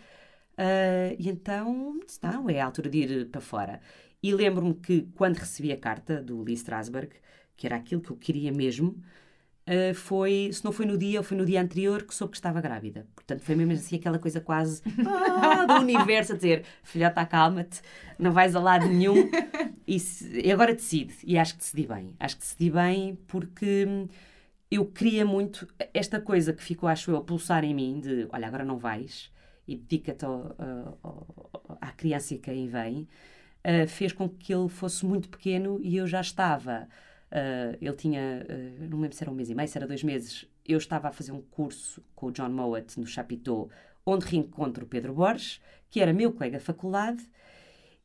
[0.57, 3.81] Ah, e então, não, é a altura de ir para fora.
[4.23, 7.11] E lembro-me que quando recebi a carta do Lee Strasberg,
[7.57, 9.03] que era aquilo que eu queria mesmo,
[9.67, 12.37] ah, foi, se não foi no dia, ou foi no dia anterior que soube que
[12.39, 13.07] estava grávida.
[13.15, 17.81] Portanto, foi mesmo assim aquela coisa quase ah, do universo a dizer: filhota, acalma-te,
[18.19, 19.29] não vais a lado nenhum.
[19.87, 21.15] E, se- e agora decide.
[21.25, 22.15] E acho que decidi bem.
[22.21, 24.09] Acho que decidi bem porque hum,
[24.71, 28.47] eu queria muito esta coisa que ficou, acho eu, a pulsar em mim: de olha,
[28.49, 29.31] agora não vais
[29.69, 30.25] e dedica-te
[31.81, 33.09] à criança que aí vem.
[33.65, 36.89] ah, fez com que ele fosse muito pequeno e eu já estava.
[37.33, 39.87] Ah, ele tinha, ah, não me lembro se era um mês e meio, se era
[39.87, 40.47] dois meses.
[40.65, 43.69] Eu estava a fazer um curso com o John Mowat no Chapitão,
[44.07, 47.23] onde reencontro o Pedro Borges, que era meu colega de faculdade,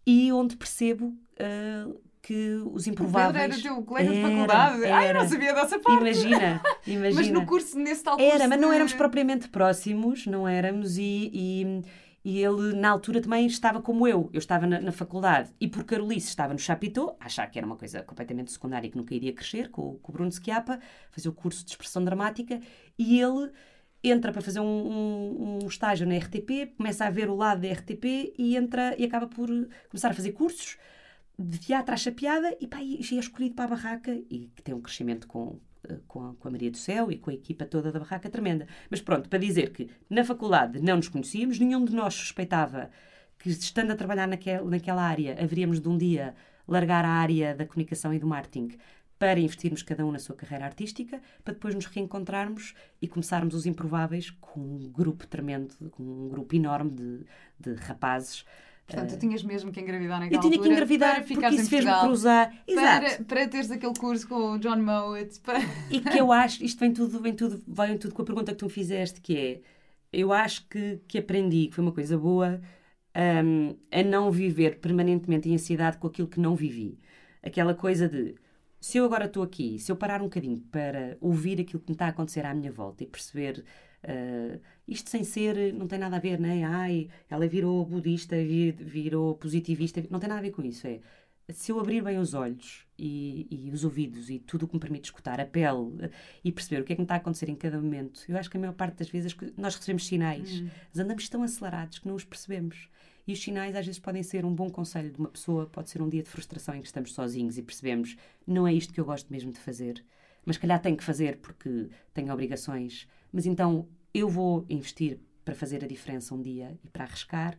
[0.06, 1.88] e onde percebo ah,
[2.22, 3.44] que os O Pedro improváveis.
[3.54, 4.86] era teu colega de Era, faculdade.
[4.86, 5.20] Ai, eu era.
[5.20, 6.02] não sabia dessa parte.
[6.02, 7.16] Imagina, imagina.
[7.16, 8.32] Mas no curso, nesse tal curso.
[8.34, 11.82] Era, mas não de- éramos propriamente próximos, não éramos, e, e,
[12.30, 14.30] e ele na altura também estava como eu.
[14.34, 17.78] Eu estava na, na faculdade e por Carolice estava no Chapitão, achar que era uma
[17.78, 20.78] coisa completamente secundária e que nunca iria crescer, com, com o Bruno Schiappa,
[21.10, 22.60] fazer o curso de expressão dramática,
[23.00, 23.50] e ele
[24.04, 27.70] entra para fazer um, um- um estágio na RTP, começa a ver o lado da
[27.72, 29.48] RTP e entra e acaba por
[29.90, 30.78] começar a fazer cursos
[31.40, 34.76] de teatro à chapeada e pá, e é escolhido para a barraca e que tem
[34.76, 35.60] um crescimento com,
[36.08, 38.68] com, com a Maria do Céu e com a equipa toda da barraca tremenda.
[38.90, 42.90] Mas pronto, para dizer que na faculdade não nos conhecíamos, nenhum de nós suspeitava
[43.40, 46.36] que estando a trabalhar naquel, naquela área, haveríamos de um dia
[46.68, 48.78] largar a área da comunicação e do marketing
[49.20, 53.66] para investirmos cada um na sua carreira artística, para depois nos reencontrarmos e começarmos os
[53.66, 57.26] improváveis com um grupo tremendo, com um grupo enorme de,
[57.60, 58.46] de rapazes.
[58.88, 62.00] Portanto, tu tinhas mesmo que engravidar naquela eu tinha que engravidar para porque isso fez-me
[62.00, 62.54] cruzar.
[62.66, 63.06] Exato.
[63.06, 65.42] Para, para teres aquele curso com o John Mowat.
[65.42, 65.60] Para...
[65.92, 68.58] E que eu acho, isto vem tudo, vem tudo, vem tudo com a pergunta que
[68.58, 69.62] tu me fizeste, que é,
[70.14, 72.62] eu acho que, que aprendi, que foi uma coisa boa,
[73.44, 76.98] hum, a não viver permanentemente em ansiedade com aquilo que não vivi.
[77.44, 78.36] Aquela coisa de,
[78.80, 81.96] se eu agora estou aqui, se eu parar um bocadinho para ouvir aquilo que me
[81.96, 83.66] está a acontecer à minha volta e perceber
[84.08, 86.64] ah, isto sem ser, não tem nada a ver, né?
[86.64, 90.88] Ai, ela virou budista, vi- virou positivista, não tem nada a ver com isso.
[90.88, 91.00] É,
[91.52, 94.80] se eu abrir bem os olhos e, e os ouvidos e tudo o que me
[94.82, 96.10] permite escutar, a pele eh,
[96.44, 98.50] e perceber o que é que me está a acontecer em cada momento, eu acho
[98.50, 102.16] que a maior parte das vezes nós recebemos sinais, mas andamos tão acelerados que não
[102.16, 102.90] os percebemos.
[103.26, 106.02] E os sinais às vezes podem ser um bom conselho de uma pessoa, pode ser
[106.02, 108.16] um dia de frustração em que estamos sozinhos e percebemos
[108.46, 110.04] não é isto que eu gosto mesmo de fazer,
[110.46, 115.84] mas calhar tenho que fazer porque tenho obrigações, mas então eu vou investir para fazer
[115.84, 117.58] a diferença um dia e para arriscar.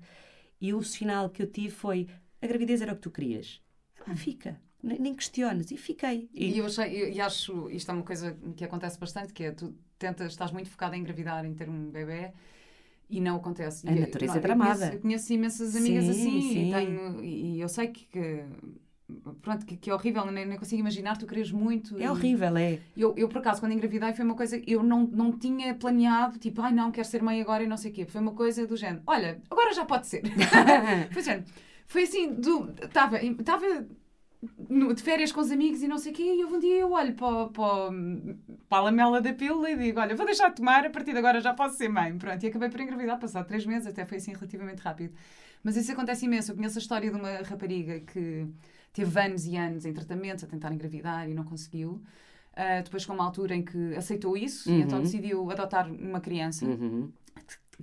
[0.61, 2.09] E o sinal que eu tive foi:
[2.43, 3.61] a gravidez era o que tu querias.
[4.07, 4.61] Ah, fica.
[4.83, 5.71] Nem, questiones.
[5.71, 6.29] E fiquei.
[6.33, 9.53] E, E eu achei, e acho, isto é uma coisa que acontece bastante, que é
[9.53, 12.33] tu tentas, estás muito focada em engravidar, em ter um bebê
[13.11, 13.89] e não acontece.
[13.89, 14.75] A E, natureza não, é tramada.
[14.75, 16.69] Eu conheço, eu conheço imensas amigas Sim, assim sim.
[16.69, 18.45] E, tenho, e eu sei que, que
[19.41, 21.99] pronto, que, que, é horrível, nem, nem consigo imaginar, tu queres muito.
[21.99, 22.09] É e...
[22.09, 22.79] horrível, é.
[22.97, 26.61] Eu, eu, por acaso, quando engravidei, foi uma coisa, eu não, não tinha planeado, tipo,
[26.61, 28.05] ai não, quero ser mãe agora e não sei o quê.
[28.05, 30.23] Foi uma coisa do género, olha, agora já pode ser.
[31.11, 31.45] foi, género,
[31.87, 32.37] foi assim,
[32.91, 33.19] estava
[34.95, 37.15] de férias com os amigos e não sei o quê, e um dia eu olho
[37.15, 37.91] para, para,
[38.69, 41.19] para a lamela da pílula e digo, olha, vou deixar de tomar, a partir de
[41.19, 42.17] agora já posso ser mãe.
[42.17, 45.13] Pronto, e acabei por engravidar, passado três meses, até foi assim relativamente rápido.
[45.63, 46.53] Mas isso acontece imenso.
[46.53, 48.47] Eu conheço a história de uma rapariga que
[48.99, 52.03] teve anos e anos em tratamentos a tentar engravidar e não conseguiu.
[52.53, 54.79] Uh, depois com uma altura em que aceitou isso uhum.
[54.79, 56.67] e então decidiu adotar uma criança.
[56.67, 57.13] Uhum.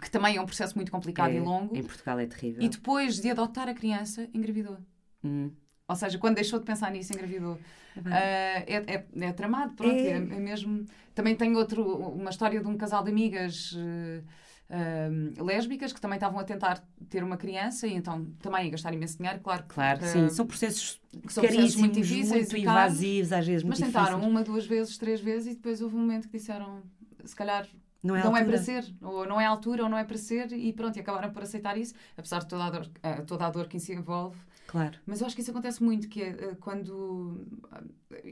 [0.02, 1.74] Que, também é um processo muito complicado é, e longo.
[1.74, 2.62] Em Portugal é terrível.
[2.62, 4.78] E depois de adotar a criança, engravidou.
[5.24, 5.50] Uhum.
[5.88, 7.54] Ou seja, quando deixou de pensar nisso, engravidou.
[7.54, 10.10] Uh, é, é, é, tramado, pronto, é.
[10.10, 10.18] é.
[10.18, 10.20] é.
[10.20, 10.86] mesmo.
[11.14, 13.72] Também tenho outro, uma história de um casal de amigas.
[13.72, 14.22] Uh,
[14.70, 18.94] uh, lésbicas que também estavam a tentar ter uma criança e então também a gastar
[18.94, 19.64] imenso dinheiro, claro.
[19.68, 20.30] Claro, uh, sim.
[20.30, 24.32] São processos, são processos muito difíceis, muito invasivos, às vezes Mas tentaram difíceis.
[24.32, 26.82] uma, duas vezes, três vezes e depois houve um momento que disseram
[27.24, 27.68] se calhar
[28.06, 30.18] não é, não é para ser, ou não é a altura, ou não é para
[30.18, 33.48] ser, e pronto, e acabaram por aceitar isso, apesar de toda a dor, eh, toda
[33.48, 34.38] a dor que isso envolve.
[34.68, 34.98] Claro.
[35.06, 37.46] Mas eu acho que isso acontece muito, que é eh, quando.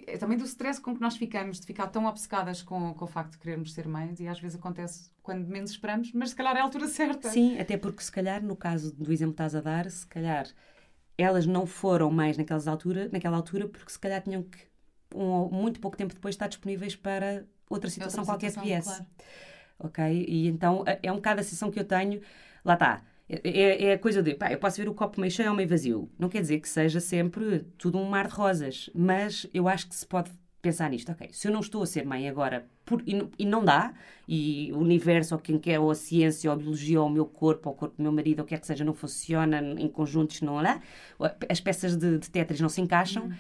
[0.08, 3.08] É também do stress com que nós ficamos, de ficar tão obcecadas com, com o
[3.08, 6.56] facto de querermos ser mães, e às vezes acontece quando menos esperamos, mas se calhar
[6.56, 7.30] é a altura certa.
[7.30, 10.48] Sim, até porque se calhar, no caso do exemplo que estás a dar, se calhar
[11.18, 14.58] elas não foram mais naquelas altura, naquela altura porque se calhar tinham que,
[15.14, 18.90] um, muito pouco tempo depois, estar disponíveis para outra situação outra qualquer situação, que viesse.
[18.90, 19.06] Claro
[19.84, 20.26] ok?
[20.28, 22.22] E então é um bocado a sensação que eu tenho,
[22.64, 23.02] lá está.
[23.44, 25.56] É, é, é a coisa de, pá, eu posso ver o copo meio cheio ou
[25.56, 26.10] meio vazio.
[26.20, 29.96] Não quer dizer que seja sempre tudo um mar de rosas, mas eu acho que
[29.96, 31.12] se pode pensar nisto.
[31.12, 33.94] Ok, se eu não estou a ser mãe agora por, e, e, não dá,
[34.28, 37.26] e o universo, ou quem quer, ou a ciência, ou a biologia, ou o meu
[37.26, 39.60] corpo, ou o corpo do meu marido, ou o que quer que seja, não funciona
[39.60, 40.82] em conjuntos, não dá,
[41.50, 43.34] as peças de, de Tetris não se encaixam, uhum.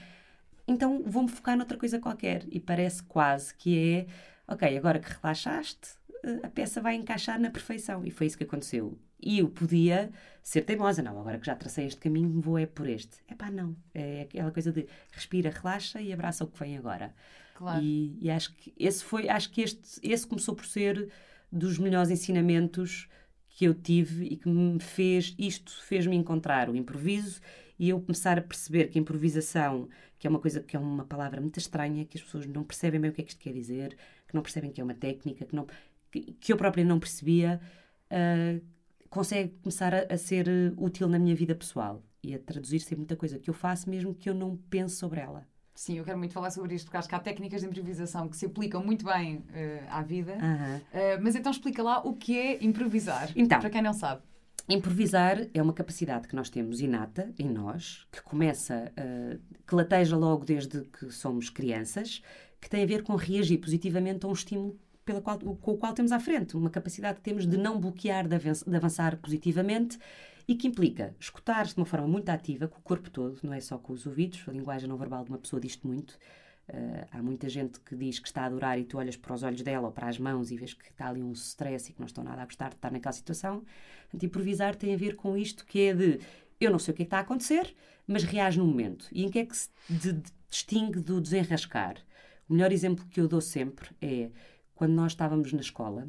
[0.67, 2.43] então vou-me focar noutra coisa qualquer.
[2.51, 4.07] E parece quase que
[4.47, 5.97] é, ok, agora que relaxaste,
[6.41, 8.05] a peça vai encaixar na perfeição.
[8.05, 8.97] E foi isso que aconteceu.
[9.25, 12.87] E eu podia ser teimosa, não, agora que já tracei este caminho, vou é por
[12.87, 13.17] este.
[13.27, 13.75] É pá, não.
[13.93, 17.13] É aquela coisa de respira, relaxa e abraça o que vem agora.
[17.55, 17.81] Claro.
[17.81, 21.09] E, e acho que esse foi, acho que este, esse começou por ser
[21.51, 23.07] dos melhores ensinamentos
[23.47, 27.39] que eu tive e que me fez, isto fez-me encontrar o improviso
[27.77, 31.05] e eu começar a perceber que a improvisação, que é uma coisa que é uma
[31.05, 33.53] palavra muito estranha, que as pessoas não percebem bem o que é que isto quer
[33.53, 33.95] dizer,
[34.27, 35.67] que não percebem que é uma técnica, que não
[36.39, 37.59] que, eu própria não percebia,
[38.11, 38.61] uh,
[39.13, 43.15] consegue começar a, a, ser útil na minha vida pessoal e a traduzir-se em muita
[43.15, 45.45] coisa que eu faço mesmo que eu não pense sobre ela.
[45.75, 48.35] Sim, eu quero muito falar sobre isto, porque acho que há técnicas de improvisação que
[48.35, 49.43] se aplicam muito bem uh,
[49.89, 50.33] à vida.
[50.33, 54.23] Uh, mas então explica lá o que é improvisar, então, para quem não sabe.
[54.67, 60.17] Improvisar é uma capacidade que nós temos inata em nós, que começa, uh, que lateja
[60.17, 62.21] logo desde que somos crianças,
[62.59, 65.93] que tem a ver com reagir positivamente a um estímulo pela qual, com o qual
[65.93, 68.35] temos à frente, uma capacidade que temos de não bloquear, de,
[68.75, 69.97] avançar positivamente
[70.47, 73.59] e que implica escutar de uma forma muito ativa, com o corpo todo, não é
[73.59, 76.17] só com os ouvidos, a linguagem não verbal de uma pessoa diz muito.
[76.69, 79.43] Uh, há muita gente que diz que está a adorar e tu olhas para os
[79.43, 81.99] olhos dela ou para as mãos e vês que está ali um stress e que
[81.99, 83.65] não estão nada a gostar de estar naquela situação.
[84.03, 86.19] Portanto, improvisar tem a ver com isto que é de
[86.59, 87.75] eu não sei o que é que está a acontecer,
[88.07, 89.07] mas reage no momento.
[89.11, 91.97] E em que é que se de, de, distingue do desenrascar?
[92.47, 94.29] O melhor exemplo que eu dou sempre é
[94.75, 96.07] quando nós estávamos na escola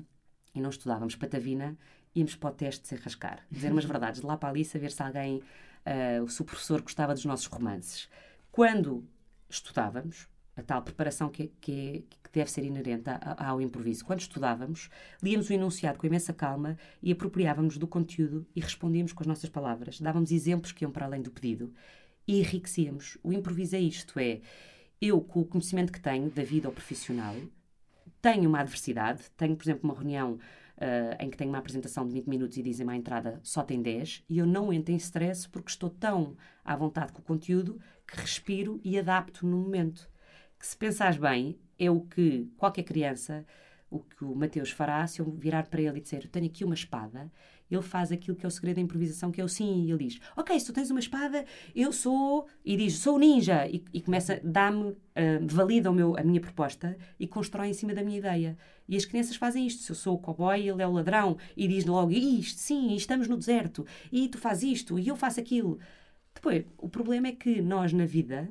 [0.55, 1.77] e não estudávamos patavina,
[2.15, 3.45] íamos para o teste sem rascar.
[3.51, 5.43] Dizer umas verdades de lá para ali, saber se alguém,
[5.87, 8.09] uh, se o professor gostava dos nossos romances.
[8.51, 9.05] Quando
[9.49, 14.05] estudávamos, a tal preparação que, que, é, que deve ser inerente ao improviso.
[14.05, 14.89] Quando estudávamos,
[15.23, 19.51] líamos o enunciado com imensa calma e apropriávamos do conteúdo e respondíamos com as nossas
[19.51, 20.01] palavras.
[20.01, 21.73] Dávamos exemplos que iam para além do pedido
[22.27, 23.19] e enriquecíamos.
[23.23, 24.41] O improviso é isto: é
[25.01, 27.35] eu, com o conhecimento que tenho da vida ou profissional,
[28.25, 30.39] tenho uma adversidade, tenho, por exemplo, uma reunião
[30.79, 33.83] uh, em que tenho uma apresentação de 20 minutos e dizem-me à entrada só tem
[33.83, 36.35] 10 e eu não entro em stress porque estou tão
[36.65, 40.11] à vontade com o conteúdo que respiro e adapto no momento.
[40.59, 43.45] Que se pensares bem, é o que qualquer criança,
[43.91, 46.65] o que o Mateus fará se eu virar para ele e disser eu tenho aqui
[46.65, 47.31] uma espada
[47.75, 50.07] ele faz aquilo que é o segredo da improvisação, que é o sim, e ele
[50.07, 52.47] diz: Ok, se tu tens uma espada, eu sou.
[52.65, 53.67] E diz: Sou ninja.
[53.67, 54.97] E, e começa, dá-me, uh,
[55.43, 58.57] valida o meu, a minha proposta e constrói em cima da minha ideia.
[58.89, 59.83] E as crianças fazem isto.
[59.83, 63.29] Se eu sou o cowboy, ele é o ladrão, e diz logo: Isto, sim, estamos
[63.29, 65.79] no deserto, e tu fazes isto, e eu faço aquilo.
[66.35, 68.51] Depois, o problema é que nós, na vida,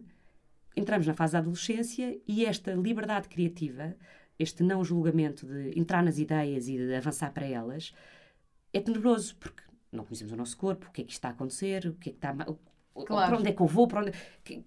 [0.76, 3.96] entramos na fase da adolescência e esta liberdade criativa,
[4.40, 7.94] este não julgamento de entrar nas ideias e de avançar para elas,
[8.74, 11.86] é tenebroso, porque não conhecemos o nosso corpo, o que é que está a acontecer,
[11.86, 12.34] o que é que está
[13.06, 13.28] Claro.
[13.28, 13.88] Para onde é que eu vou?
[13.88, 14.12] Para onde...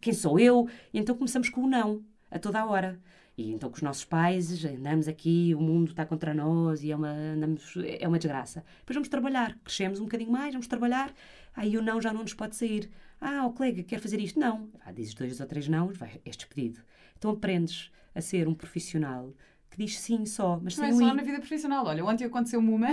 [0.01, 0.69] Quem sou eu?
[0.93, 3.01] E então começamos com o não, a toda a hora.
[3.39, 6.97] E então com os nossos pais andamos aqui, o mundo está contra nós e é
[6.97, 8.65] uma, andamos, é uma desgraça.
[8.79, 11.13] Depois vamos trabalhar, crescemos um bocadinho mais, vamos trabalhar,
[11.55, 12.91] aí o não já não nos pode sair.
[13.21, 14.41] Ah, o colega quer fazer isto?
[14.41, 14.71] Não.
[14.85, 16.81] Ah, dizes dois ou três não, vai, és despedido.
[17.19, 19.33] Então aprendes a ser um profissional
[19.77, 21.87] que diz sim só, mas não sem é só na vida profissional.
[21.87, 22.89] Olha, ontem aconteceu-me uma.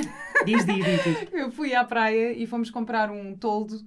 [0.46, 1.32] Diz, diz, diz.
[1.32, 3.80] Eu fui à praia e fomos comprar um toldo.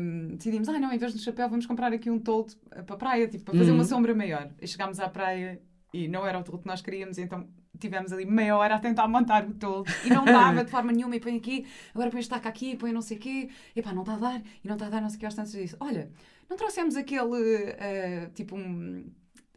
[0.00, 2.54] Um, decidimos, ah, não, em vez do chapéu, vamos comprar aqui um toldo
[2.86, 3.76] para a praia, tipo, para fazer uhum.
[3.76, 4.50] uma sombra maior.
[4.60, 5.60] E chegámos à praia
[5.92, 7.46] e não era o toldo que nós queríamos, então
[7.78, 11.16] tivemos ali meia hora a tentar montar o toldo e não dava de forma nenhuma.
[11.16, 14.02] E põe aqui, agora põe estaca aqui, põe não sei o quê, e pá, não
[14.02, 15.76] está a dar, e não está a dar, não sei o que, aos tantos disse:
[15.80, 16.10] Olha,
[16.48, 19.06] não trouxemos aquele, uh, tipo, um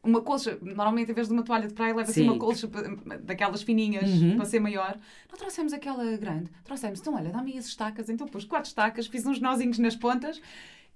[0.03, 2.67] uma colcha, normalmente em vez de uma toalha de praia leva-se uma colcha
[3.21, 4.35] daquelas fininhas uhum.
[4.35, 4.97] para ser maior.
[5.29, 8.09] Não trouxemos aquela grande, trouxemos, então olha, dá-me as estacas.
[8.09, 10.41] Então pus quatro estacas, fiz uns nozinhos nas pontas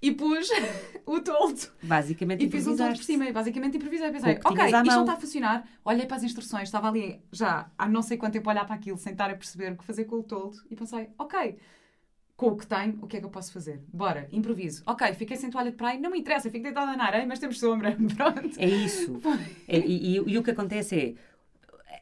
[0.03, 0.49] e pus
[1.05, 1.61] o toldo.
[1.81, 3.25] Basicamente E fiz um toldo por cima.
[3.25, 4.11] E basicamente improvisei.
[4.11, 5.67] Pensei, ok, isto não está a funcionar.
[5.85, 8.75] Olhei para as instruções, estava ali já há não sei quanto tempo a olhar para
[8.75, 10.57] aquilo, sem estar a perceber o que fazer com o toldo.
[10.69, 11.57] E pensei, ok,
[12.35, 13.81] com o que tenho, o que é que eu posso fazer?
[13.87, 14.83] Bora, improviso.
[14.85, 17.59] Ok, fiquei sem toalha de praia, não me interessa, fico deitada na areia, mas temos
[17.59, 17.95] sombra.
[18.15, 18.59] Pronto.
[18.59, 19.19] É isso.
[19.67, 21.17] é, e, e, e, o que acontece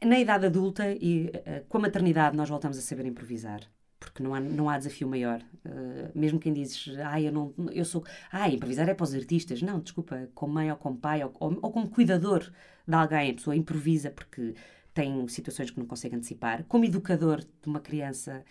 [0.01, 3.61] é, na idade adulta e uh, com a maternidade, nós voltamos a saber improvisar.
[3.99, 5.43] Porque não há, não há desafio maior.
[5.63, 9.61] Uh, mesmo quem dizes, ah, eu não, eu sou, ah, improvisar é para os artistas.
[9.61, 12.51] Não, desculpa, como mãe ou como pai ou, ou, ou como cuidador
[12.87, 14.55] de alguém, a pessoa improvisa porque
[14.93, 16.63] tem situações que não consegue antecipar.
[16.67, 18.43] Como educador de uma criança,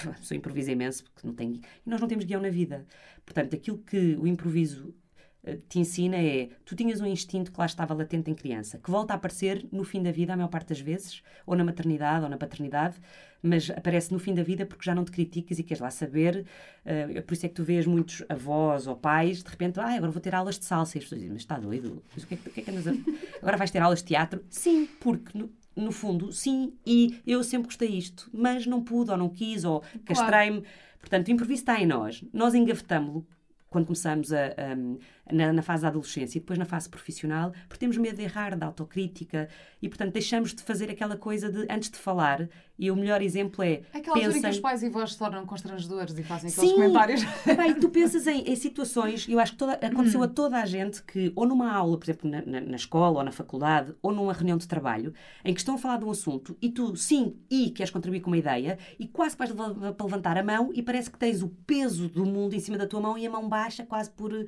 [0.22, 1.60] sou improviso imenso, porque não tem.
[1.86, 2.86] E nós não temos guião na vida.
[3.24, 4.94] Portanto, aquilo que o improviso
[5.44, 8.90] eh, te ensina é tu tinhas um instinto que lá estava latente em criança, que
[8.90, 12.22] volta a aparecer no fim da vida, a maior parte das vezes, ou na maternidade
[12.24, 12.96] ou na paternidade,
[13.42, 16.46] mas aparece no fim da vida porque já não te criticas e queres lá saber.
[16.86, 20.12] Uh, por isso é que tu vês muitos avós ou pais, de repente, ah, agora
[20.12, 20.96] vou ter aulas de salsa.
[20.96, 22.02] E as pessoas dizem, mas está doido?
[22.14, 22.92] Mas o que é que, o que, é que andas a...
[23.42, 24.44] Agora vais ter aulas de teatro?
[24.48, 29.16] Sim, porque no, no fundo, sim, e eu sempre gostei isto, mas não pude, ou
[29.16, 30.64] não quis, ou castrei-me.
[31.00, 32.24] Portanto, o improviso está em nós.
[32.32, 33.26] Nós engavetamos-lo
[33.68, 34.76] quando começamos a, a,
[35.30, 38.56] na, na, fase da adolescência e depois na fase profissional, porque temos medo de errar,
[38.56, 39.48] da autocrítica
[39.80, 43.62] e, portanto, deixamos de fazer aquela coisa de, antes de falar, e o melhor exemplo
[43.62, 43.82] é.
[43.92, 44.38] Aquela pensem...
[44.38, 46.74] em que os pais e avós se tornam constrangedores e fazem aqueles Sim.
[46.74, 47.22] comentários.
[47.56, 51.02] Bem, tu pensas em, em situações, eu acho que toda, aconteceu a toda a gente
[51.02, 54.32] que, ou numa aula, por exemplo, na, na, na, escola ou na faculdade, ou numa
[54.32, 57.70] reunião de trabalho, em que estão a falar de um assunto e tu, sim, e
[57.70, 61.18] queres contribuir com uma ideia, e quase vais para levantar a mão e parece que
[61.18, 64.10] tens o peso do mundo em cima da tua mão e a mão baixa, quase
[64.10, 64.46] por eh,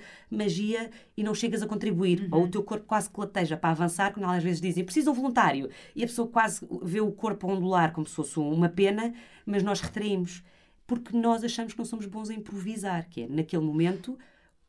[0.64, 2.22] magia, e não chegas a contribuir.
[2.22, 2.29] Uhum.
[2.38, 5.14] Ou o teu corpo quase que lateja para avançar, quando às vezes dizem precisa um
[5.14, 9.12] voluntário, e a pessoa quase vê o corpo ondular como se fosse uma pena,
[9.44, 10.42] mas nós retraímos.
[10.87, 14.18] Porque nós achamos que não somos bons a improvisar, que é, naquele momento,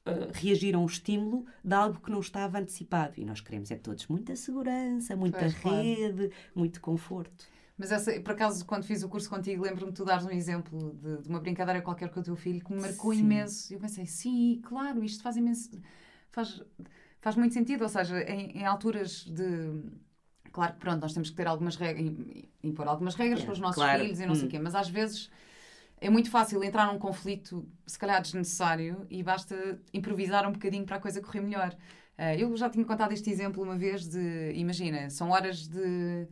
[0.07, 3.13] Uh, reagir a um estímulo de algo que não estava antecipado.
[3.17, 6.51] E nós queremos é todos muita segurança, muita pois, rede, claro.
[6.53, 7.47] muito conforto.
[7.77, 10.93] Mas essa, por acaso, quando fiz o curso contigo, lembro-me de tu dares um exemplo
[10.93, 13.19] de, de, uma brincadeira qualquer com o teu filho que me marcou sim.
[13.19, 13.71] imenso.
[13.71, 15.69] E eu pensei, sim, claro, isto faz imenso.
[16.31, 16.63] Faz,
[17.19, 17.81] faz muito sentido.
[17.81, 19.83] Ou seja, em, em alturas de.
[20.53, 22.15] Claro que pronto, nós temos que ter algumas regras,
[22.63, 24.01] impor algumas regras é, para os nossos claro.
[24.01, 24.35] filhos e não hum.
[24.35, 25.29] sei o quê, mas às vezes
[25.99, 30.95] é muito fácil entrar num conflito, se calhar desnecessário, e basta improvisar um bocadinho para
[30.95, 31.75] a coisa correr melhor.
[32.17, 36.25] Uh, eu já tinha contado este exemplo uma vez de, imagina, são horas de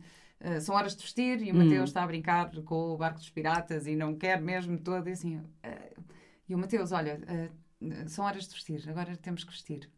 [0.44, 1.84] eh, são horas de vestir e o Mateus hum.
[1.84, 5.08] está a brincar com o barco dos piratas e não quer mesmo todo.
[5.08, 6.02] E assim, uh,
[6.46, 9.90] e o Mateus, olha, uh, são horas de vestir, agora temos que vestir.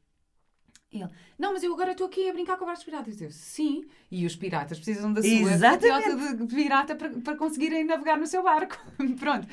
[0.92, 3.20] E ele, não, mas eu agora estou aqui a brincar com o barco dos piratas.
[3.20, 6.46] Eu, sim, e os piratas precisam da sua Exatamente.
[6.46, 8.78] de pirata para, para conseguirem navegar no seu barco.
[9.18, 9.48] Pronto.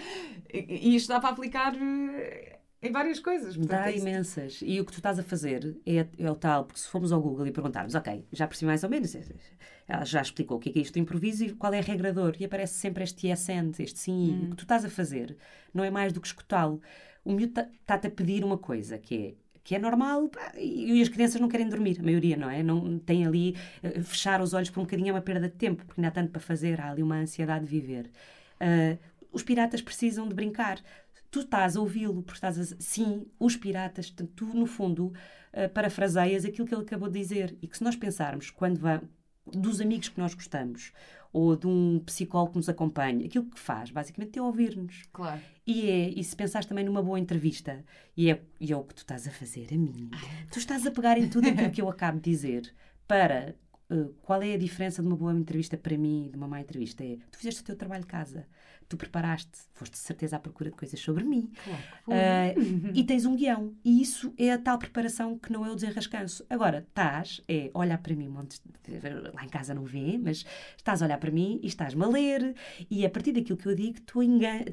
[0.53, 1.73] E, e isto dá para aplicar
[2.83, 3.55] em várias coisas.
[3.55, 4.59] Portanto, Dá é imensas.
[4.61, 7.21] E o que tu estás a fazer é, é, o tal, porque se formos ao
[7.21, 9.15] Google e perguntarmos, ok, já percebi mais ou menos,
[9.87, 11.81] ela já explicou o que é, que é isto do improviso e qual é a
[11.81, 14.45] regrador, e aparece sempre este yes and, este sim, hum.
[14.47, 15.35] o que tu estás a fazer
[15.73, 16.81] não é mais do que escutá-lo.
[17.25, 21.39] O miúdo está-te a pedir uma coisa, que é que é normal e as crianças
[21.39, 22.61] não querem dormir, a maioria, não é?
[22.61, 25.85] Não tem ali, uh, fechar os olhos por um bocadinho é uma perda de tempo,
[25.85, 28.11] porque não há tanto para fazer, há ali uma ansiedade de viver.
[28.59, 28.99] Uh,
[29.31, 30.81] os piratas precisam de brincar
[31.33, 32.75] tu estás a ouvi-lo, porque estás a...
[32.79, 37.57] Sim, os piratas, tu, no fundo, uh, parafraseias aquilo que ele acabou de dizer.
[37.59, 39.01] E que se nós pensarmos, quando vão
[39.45, 40.91] dos amigos que nós gostamos,
[41.31, 45.03] ou de um psicólogo que nos acompanha, aquilo que faz, basicamente, é ouvir-nos.
[45.11, 45.41] Claro.
[45.65, 47.83] E, é, e se pensares também numa boa entrevista,
[48.15, 50.11] e é, e é o que tu estás a fazer a mim,
[50.51, 52.73] tu estás a pegar em tudo aquilo que eu acabo de dizer
[53.07, 53.55] para
[53.89, 56.61] uh, qual é a diferença de uma boa entrevista para mim e de uma má
[56.61, 57.03] entrevista?
[57.03, 58.45] É, tu fizeste o teu trabalho de casa,
[58.87, 61.51] tu preparaste, foste de certeza à procura de coisas sobre mim.
[61.63, 61.81] Claro.
[62.07, 63.73] Uh, e tens um guião.
[63.83, 66.45] E isso é a tal preparação que não é o desenrascanço.
[66.49, 68.31] Agora, estás, é olhar para mim,
[69.33, 70.45] lá em casa não vê, mas
[70.77, 72.55] estás a olhar para mim e estás-me a ler,
[72.89, 74.19] e a partir daquilo que eu digo, tu,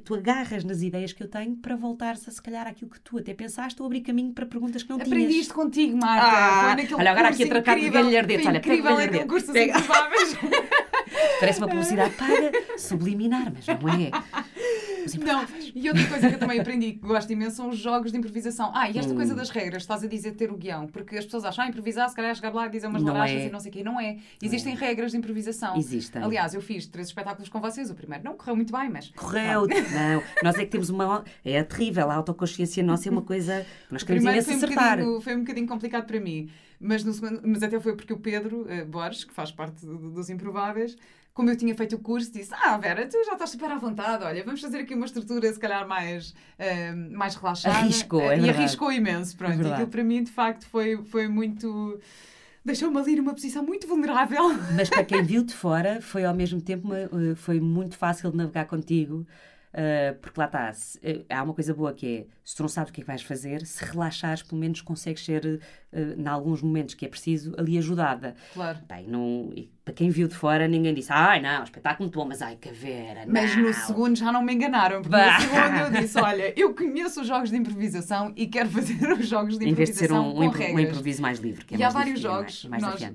[0.05, 3.19] tu agarras nas ideias que eu tenho para voltares a se calhar aquilo que tu
[3.19, 5.27] até pensaste ou abrir caminho para perguntas que não Aprendi tinhas.
[5.27, 6.27] Aprendi isto contigo, Marta.
[6.27, 8.47] Ah, olha, agora aqui a tratar de galhardetes.
[8.47, 9.75] Olha, incrível, cursos Pega.
[11.39, 14.11] Parece uma publicidade paga, subliminar, mas não é.
[15.19, 18.19] Não, e outra coisa que eu também aprendi que gosto imenso são os jogos de
[18.19, 18.71] improvisação.
[18.75, 19.17] Ah, e esta hum.
[19.17, 22.09] coisa das regras, estás a dizer ter o guião, porque as pessoas acham, ah, improvisar,
[22.09, 23.47] se calhar chegar lá e dizer umas larachas é.
[23.47, 23.83] e não sei o quê.
[23.83, 24.19] Não é.
[24.43, 24.87] Existem não é.
[24.87, 25.77] regras de improvisação.
[25.77, 26.23] Existem.
[26.23, 27.91] Aliás, eu fiz três espetáculos com vocês.
[27.91, 29.11] O primeiro não correu muito bem, mas.
[29.17, 30.23] Correu, não.
[30.43, 31.25] Nós é que temos uma.
[31.45, 33.67] É terrível, a autoconsciência nossa é uma coisa.
[33.91, 35.01] Nós queremos imenso acertar.
[35.01, 36.51] Um foi um bocadinho complicado para mim.
[36.81, 40.11] Mas, no segundo, mas até foi porque o Pedro uh, Borges, que faz parte do,
[40.11, 40.97] dos Improváveis,
[41.35, 44.25] como eu tinha feito o curso, disse: Ah, Vera, tu já estás super à vontade,
[44.25, 47.77] olha, vamos fazer aqui uma estrutura, se calhar, mais, uh, mais relaxada.
[47.77, 49.61] Arriscou, é uh, E arriscou imenso, pronto.
[49.61, 52.01] É e aquilo para mim, de facto, foi, foi muito.
[52.65, 54.53] Deixou-me ali numa posição muito vulnerável.
[54.75, 58.31] Mas para quem viu de fora, foi ao mesmo tempo uma, eh, foi muito fácil
[58.31, 59.27] de navegar contigo.
[59.73, 62.91] Uh, porque lá está, uh, há uma coisa boa que é, se tu não sabes
[62.91, 65.45] o que é que vais fazer, se relaxares, pelo menos consegues ser,
[65.93, 68.35] uh, em alguns momentos que é preciso, ali ajudada.
[68.53, 68.81] Claro.
[68.89, 69.55] Bem, não,
[69.85, 73.25] para quem viu de fora, ninguém disse, ai não, espetáculo muito bom, mas ai, caveira,
[73.25, 73.33] não.
[73.33, 75.39] Mas no segundo já não me enganaram, porque bah.
[75.39, 79.29] no segundo eu disse, olha, eu conheço os jogos de improvisação e quero fazer os
[79.29, 81.77] jogos de improvisação Em vez de ser um, um, impro um improviso mais livre, que
[81.77, 83.13] é e há vários livre, jogos, mais, mais nós,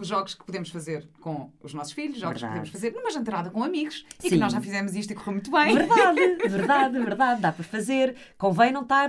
[0.00, 2.64] jogos que podemos fazer com os nossos filhos, jogos verdade.
[2.64, 4.26] que podemos fazer numa jantarada com amigos Sim.
[4.26, 5.74] e que nós já fizemos isto e correu muito bem.
[5.74, 8.16] Verdade, verdade, verdade, dá para fazer.
[8.36, 9.08] Convém não estar,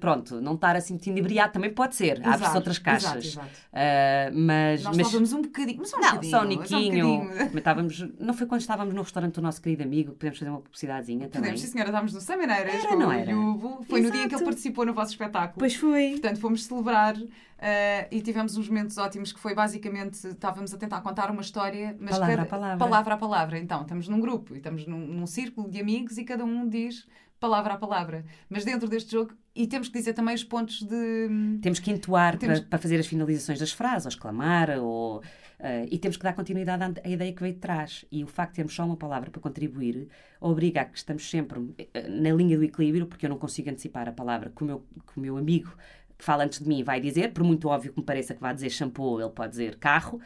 [0.00, 2.20] pronto, não estar assim muito inebriado, também pode ser.
[2.26, 3.24] Abre-se outras caixas.
[3.24, 3.48] Exato, exato.
[3.72, 5.06] Uh, mas, nós mas...
[5.06, 6.30] estávamos um bocadinho, mas só um não, bocadinho.
[6.30, 7.08] Só um niquinho.
[7.54, 10.50] Um estávamos, não foi quando estávamos no restaurante do nosso querido amigo que podemos fazer
[10.50, 11.50] uma publicidadezinha também?
[11.50, 13.36] Podemos, sim senhora, estávamos no Samaneiras era, com não era.
[13.36, 13.84] o Yuvo.
[13.88, 14.14] Foi Exato.
[14.14, 15.58] no dia que ele participou no vosso espetáculo.
[15.58, 16.10] Pois foi.
[16.12, 17.16] Portanto, fomos celebrar
[17.56, 21.96] Uh, e tivemos uns momentos ótimos que foi basicamente estávamos a tentar contar uma história,
[21.98, 22.78] mas palavra cada, a palavra.
[22.78, 23.58] palavra a palavra.
[23.58, 27.06] Então, estamos num grupo e estamos num, num círculo de amigos e cada um diz
[27.40, 28.24] palavra a palavra.
[28.48, 31.58] Mas dentro deste jogo, e temos que dizer também os pontos de.
[31.62, 32.60] Temos que entoar temos...
[32.60, 35.18] para, para, fazer as finalizações das frases, ou exclamar, ou.
[35.58, 38.04] Uh, e temos que dar continuidade à, à, ideia que veio de trás.
[38.12, 41.58] E o facto de termos só uma palavra para contribuir obriga a que estamos sempre
[41.58, 41.74] uh,
[42.10, 45.16] na linha do equilíbrio, porque eu não consigo antecipar a palavra que o meu, que
[45.16, 45.74] o meu amigo
[46.16, 48.54] que fala antes de mim vai dizer, por muito óbvio que me pareça que vai
[48.54, 50.20] dizer shampoo, ele pode dizer carro.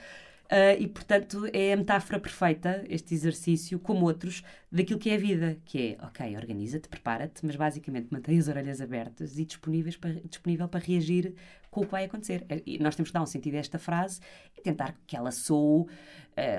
[0.51, 5.18] Uh, e, portanto, é a metáfora perfeita, este exercício, como outros, daquilo que é a
[5.18, 10.14] vida, que é, ok, organiza-te, prepara-te, mas basicamente mantém as orelhas abertas e disponíveis para,
[10.14, 11.36] disponível para reagir
[11.70, 12.44] com o que vai acontecer.
[12.48, 14.20] É, e nós temos que dar um sentido a esta frase
[14.56, 15.86] e tentar que ela soe,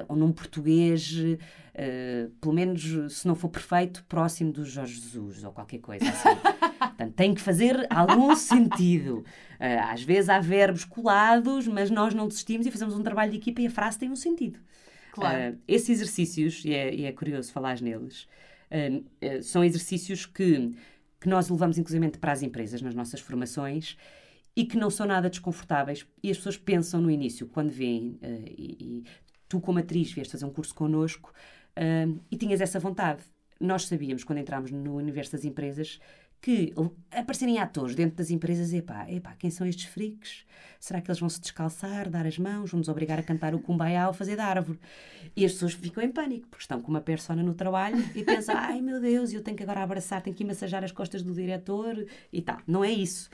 [0.09, 5.51] uh, num português, uh, pelo menos, se não for perfeito, próximo do Jorge Jesus ou
[5.51, 6.29] qualquer coisa assim.
[6.79, 9.19] Portanto, tem que fazer algum sentido.
[9.59, 13.37] Uh, às vezes há verbos colados, mas nós não desistimos e fazemos um trabalho de
[13.37, 14.59] equipa e a frase tem um sentido.
[15.11, 15.53] Claro.
[15.53, 18.27] Uh, esses exercícios, e é, e é curioso falar neles,
[18.71, 20.73] uh, são exercícios que,
[21.19, 23.97] que nós levamos inclusivamente para as empresas nas nossas formações
[24.55, 26.05] e que não são nada desconfortáveis.
[26.23, 29.03] E as pessoas pensam no início, quando veem, e, e,
[29.47, 31.33] tu como atriz vieste fazer um curso connosco
[32.29, 33.23] e tinhas essa vontade.
[33.59, 35.99] Nós sabíamos, quando entramos no universo das empresas,
[36.41, 36.73] que
[37.11, 40.43] aparecerem atores dentro das empresas, epá, epá, quem são estes freaks?
[40.79, 44.07] Será que eles vão se descalçar, dar as mãos, vão-nos obrigar a cantar o Kumbaya
[44.07, 44.79] ou fazer da árvore?
[45.35, 48.55] E as pessoas ficam em pânico, porque estão com uma persona no trabalho e pensam,
[48.57, 52.03] ai meu Deus, eu tenho que agora abraçar, tenho que massajar as costas do diretor
[52.33, 52.57] e tal.
[52.65, 53.29] Não é isso.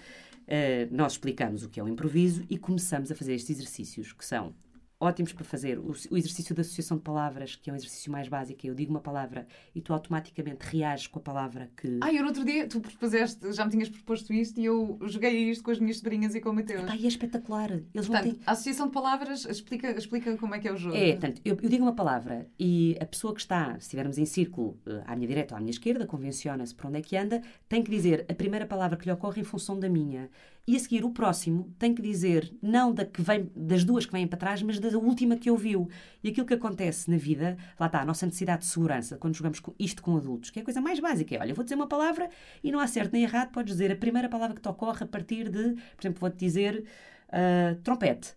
[0.48, 4.26] Uh, nós explicamos o que é o improviso e começamos a fazer estes exercícios, que
[4.26, 4.56] são
[5.00, 5.78] ótimos para fazer.
[5.78, 8.76] O, o, exercício da associação de palavras, que é um exercício mais básico, é eu
[8.76, 12.00] digo uma palavra e tu automaticamente reages com a palavra que.
[12.02, 15.50] Ah, eu no outro dia, tu propuseste, já me tinhas proposto isto e eu joguei
[15.50, 16.90] isto com as minhas sobrinhas e com o Mateus.
[16.90, 17.72] Ah, e é espetacular.
[17.72, 18.40] Eles portanto, têm...
[18.46, 20.96] a associação de palavras explica, explica como é que é o jogo.
[20.96, 24.26] É, portanto, eu, eu digo uma palavra e a pessoa que está, se estivermos em
[24.26, 27.42] círculo, eh, à minha direita ou à minha esquerda, convenciona-se para onde é que anda,
[27.70, 30.30] tem que dizer a primeira palavra que lhe ocorre em função da minha.
[30.68, 34.12] E a seguir, o próximo tem que dizer, não da que vem, das duas que
[34.12, 35.88] vêm para trás, mas da última que ouviu.
[36.22, 39.62] E aquilo que acontece na vida, lá está, a nossa necessidade de segurança, quando jogamos
[39.80, 41.36] isto com adultos, que é a coisa mais básica.
[41.36, 42.30] É, olha, vou dizer uma palavra
[42.62, 45.08] e não há certo nem errado, podes dizer a primeira palavra que te ocorre a
[45.08, 46.84] partir de, por exemplo, vou-te dizer
[47.30, 48.36] uh, trompete.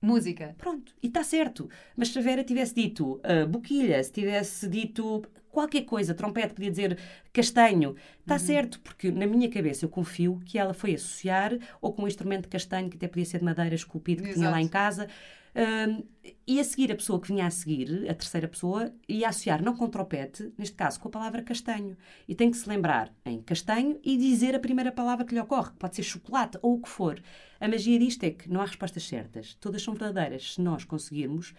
[0.00, 0.54] Música.
[0.56, 1.68] Pronto, e está certo.
[1.94, 5.22] Mas se a Vera tivesse dito uh, boquilha, se tivesse dito
[5.58, 6.98] qualquer coisa, trompete, podia dizer
[7.32, 7.96] castanho.
[8.20, 8.38] Está uhum.
[8.38, 12.42] certo, porque na minha cabeça eu confio que ela foi associar ou com um instrumento
[12.42, 14.38] de castanho que até podia ser de madeira esculpido que Exato.
[14.40, 15.08] tinha lá em casa.
[15.56, 16.04] Um,
[16.46, 19.74] e a seguir, a pessoa que vinha a seguir, a terceira pessoa, ia associar não
[19.74, 21.96] com tropete, neste caso com a palavra castanho.
[22.28, 25.72] E tem que se lembrar em castanho e dizer a primeira palavra que lhe ocorre,
[25.76, 27.20] pode ser chocolate ou o que for.
[27.58, 31.52] A magia disto é que não há respostas certas, todas são verdadeiras se nós conseguirmos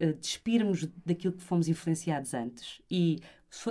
[0.00, 3.20] uh, despirmos daquilo que fomos influenciados antes e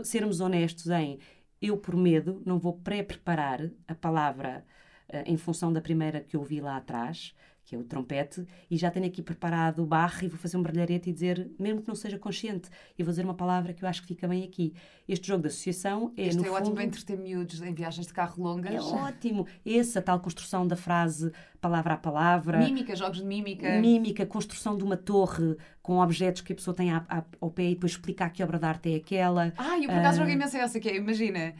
[0.03, 1.19] sermos honestos em
[1.61, 4.65] eu, por medo, não vou pré-preparar a palavra
[5.09, 7.33] uh, em função da primeira que eu vi lá atrás
[7.69, 10.63] que é o trompete, e já tenho aqui preparado o barro e vou fazer um
[10.63, 12.67] brilharete e dizer, mesmo que não seja consciente,
[12.97, 14.73] e vou dizer uma palavra que eu acho que fica bem aqui.
[15.07, 16.57] Este jogo de associação é, este no é fundo...
[16.57, 18.73] ótimo para entreter miúdos em viagens de carro longas.
[18.73, 19.45] É ótimo.
[19.63, 22.57] Essa tal construção da frase palavra a palavra.
[22.59, 23.79] Mímica, jogos de mímica.
[23.79, 27.93] Mímica, construção de uma torre com objetos que a pessoa tem ao pé e depois
[27.93, 29.53] explicar que obra de arte é aquela.
[29.57, 30.19] Ah, eu por acaso uh...
[30.21, 31.53] joguei imenso essa, que é, imagina,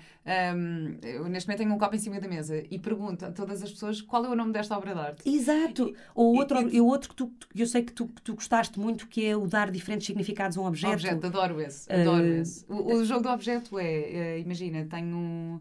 [0.56, 3.62] um, eu neste momento tenho um copo em cima da mesa e pergunto a todas
[3.64, 5.30] as pessoas qual é o nome desta obra de arte.
[5.30, 5.94] Exato.
[6.14, 9.08] Ou outro, e, e, outro que, tu, eu sei que tu, que tu gostaste muito,
[9.08, 10.94] que é o dar diferentes significados a um objeto.
[10.94, 11.92] Objeto, adoro esse.
[11.92, 12.42] Adoro uh...
[12.42, 12.66] esse.
[12.70, 15.60] O, o, jogo do objeto é, uh, imagina, tenho um,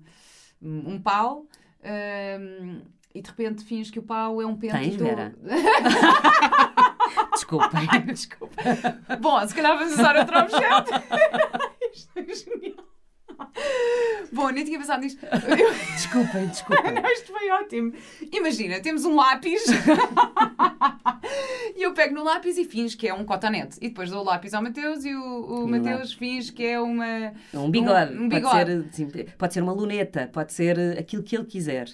[0.61, 1.47] um pau.
[1.83, 2.83] Um,
[3.19, 5.05] e de repente fins que o pau é um pente Tens, do...
[5.05, 5.35] Vera?
[7.35, 7.89] Desculpem.
[8.07, 8.55] desculpa.
[9.21, 10.93] Bom, se calhar vamos usar outro objeto.
[11.93, 12.85] Isto é genial.
[14.33, 15.25] Bom, nem tinha pensado nisto.
[15.25, 15.73] Eu...
[15.95, 16.93] Desculpem, desculpem.
[16.93, 17.93] Não, isto foi ótimo.
[18.33, 19.65] Imagina, temos um lápis
[21.77, 23.79] e eu pego no lápis e fins que é um cotonete.
[23.81, 27.33] E depois dou o lápis ao Mateus e o, o Mateus fins que é uma...
[27.55, 28.15] Um bigode.
[28.15, 28.83] Um, um bigode.
[28.83, 31.89] Pode, ser, pode ser uma luneta, pode ser aquilo que ele quiser.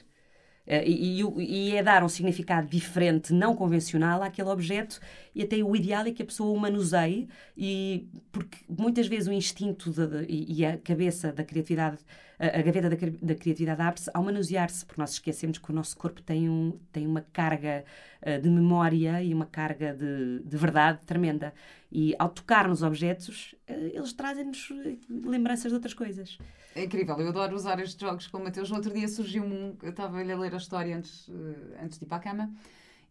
[0.67, 4.99] Uh, e, e, e, é dar um significado diferente, não convencional àquele objeto
[5.35, 9.33] e até o ideal é que a pessoa o manuseie e porque muitas vezes o
[9.33, 11.99] instinto de, de, e a cabeça da criatividade
[12.39, 15.97] a, a gaveta da, da criatividade abre-se ao manusear-se, porque nós esquecemos que o nosso
[15.97, 17.85] corpo tem, um, tem uma carga
[18.23, 21.53] uh, de memória e uma carga de, de verdade tremenda.
[21.95, 24.69] E ao tocar nos objetos, uh, eles trazem-nos
[25.09, 26.37] lembranças de outras coisas.
[26.75, 28.69] É incrível, eu adoro usar estes jogos com o Mateus.
[28.69, 32.05] No outro dia surgiu-me um, eu estava-lhe a ler a história antes, uh, antes de
[32.05, 32.53] ir para a cama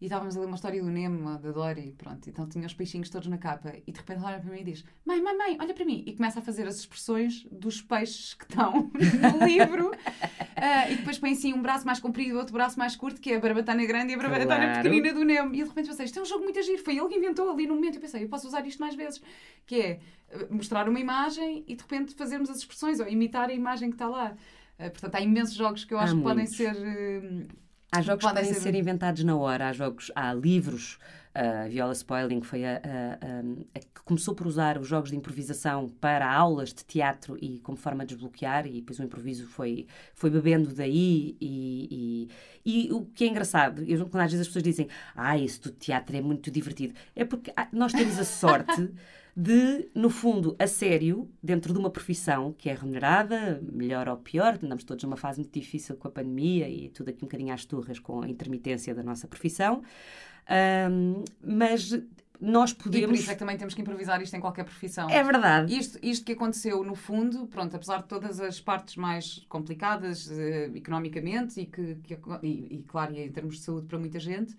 [0.03, 2.29] e estávamos a ler uma história do Nemo, da Dory, pronto.
[2.29, 3.73] Então tinha os peixinhos todos na capa.
[3.87, 6.03] E de repente ela olha para mim e diz: Mãe, mãe, mãe, olha para mim.
[6.05, 9.91] E começa a fazer as expressões dos peixes que estão no livro.
[9.91, 13.31] Uh, e depois põe assim um braço mais comprido e outro braço mais curto, que
[13.31, 14.83] é a barbatana grande e a barbatana claro.
[14.83, 15.55] pequenina do Nemo.
[15.55, 16.79] E de repente pensei: Isto é um jogo muito agir.
[16.79, 17.95] Foi ele que inventou ali no momento.
[17.95, 19.21] Eu pensei: Eu posso usar isto mais vezes.
[19.65, 19.99] Que é
[20.31, 23.95] eh, mostrar uma imagem e de repente fazermos as expressões ou imitar a imagem que
[23.95, 24.35] está lá.
[24.77, 26.57] Uh, portanto, há imensos jogos que eu acho há que muitos.
[26.57, 26.75] podem ser.
[26.75, 27.63] Uh,
[27.93, 28.59] Há jogos que podem ser...
[28.59, 28.75] ser...
[28.75, 30.97] inventados na hora, há jogos, há livros.
[31.35, 32.79] A uh, Viola Spoiling foi a, a,
[33.75, 37.75] a, que começou por usar os jogos de improvisação para aulas de teatro e como
[37.75, 41.35] forma de desbloquear, e depois o improviso foi, foi bebendo daí.
[41.41, 42.29] E,
[42.63, 45.63] e, e o que é engraçado, eu, quando às vezes as pessoas dizem, ah, isso
[45.63, 48.89] do teatro é muito divertido, é porque ah, nós temos a sorte.
[49.35, 54.59] de, no fundo, a sério, dentro de uma profissão que é remunerada, melhor ou pior,
[54.61, 57.65] andamos todos numa fase muito difícil com a pandemia e tudo aqui um bocadinho às
[57.65, 59.81] turras com a intermitência da nossa profissão,
[60.91, 61.99] um, mas
[62.39, 63.05] nós podemos.
[63.05, 65.09] E por isso é que também temos que improvisar isto em qualquer profissão.
[65.09, 65.75] É verdade.
[65.75, 70.75] Isto, isto que aconteceu, no fundo, pronto, apesar de todas as partes mais complicadas uh,
[70.75, 74.55] economicamente e, que, que e, e, claro, em termos de saúde para muita gente,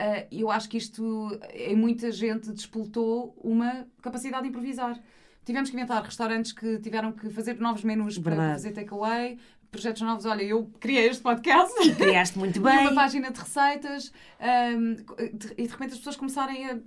[0.00, 4.98] Uh, eu acho que isto, em muita gente, despoltou uma capacidade de improvisar.
[5.44, 8.36] Tivemos que inventar restaurantes que tiveram que fazer novos menus Verdade.
[8.36, 9.38] para fazer takeaway,
[9.70, 10.24] projetos novos.
[10.24, 11.74] Olha, eu criei este podcast.
[11.86, 12.78] E criaste muito bem.
[12.78, 14.10] uma página de receitas.
[14.40, 14.96] Um,
[15.58, 16.78] e de repente as pessoas começarem a,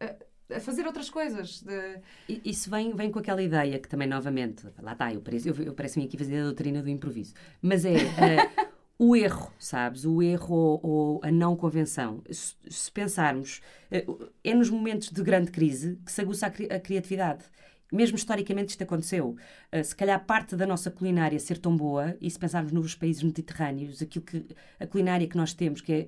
[0.00, 1.62] a, a fazer outras coisas.
[1.62, 2.40] De...
[2.44, 5.74] Isso vem, vem com aquela ideia que também, novamente, lá está, eu pareço, eu, eu
[5.74, 7.34] pareço-me aqui fazer a doutrina do improviso.
[7.60, 7.96] Mas é.
[7.96, 8.69] Uh,
[9.02, 10.04] o erro, sabes?
[10.04, 12.22] O erro ou, ou a não convenção.
[12.30, 14.04] Se, se, pensarmos, eh,
[14.44, 17.42] é nos momentos de grande crise que se aguça a, cri a criatividade.
[17.90, 19.36] Mesmo historicamente isto aconteceu.
[19.72, 23.22] Uh, se calhar parte da nossa culinária ser tão boa, e se pensarmos nos países
[23.22, 24.44] mediterrâneos, aquilo que
[24.78, 26.06] a culinária que nós temos, que é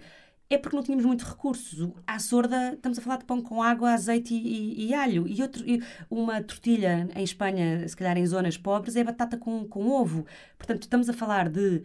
[0.51, 1.91] é porque não tínhamos muito recursos.
[2.07, 5.27] À sorda, estamos a falar de pão com água, azeite e, e, e alho.
[5.27, 9.67] E, outro, e uma tortilha em Espanha, se calhar em zonas pobres, é batata com,
[9.67, 10.27] com ovo.
[10.59, 11.83] Portanto, estamos a falar de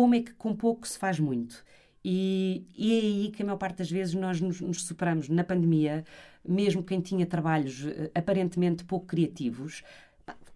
[0.00, 1.62] como é que com pouco se faz muito.
[2.02, 5.44] E, e é aí que a maior parte das vezes nós nos, nos superamos na
[5.44, 6.06] pandemia,
[6.42, 9.82] mesmo quem tinha trabalhos uh, aparentemente pouco criativos.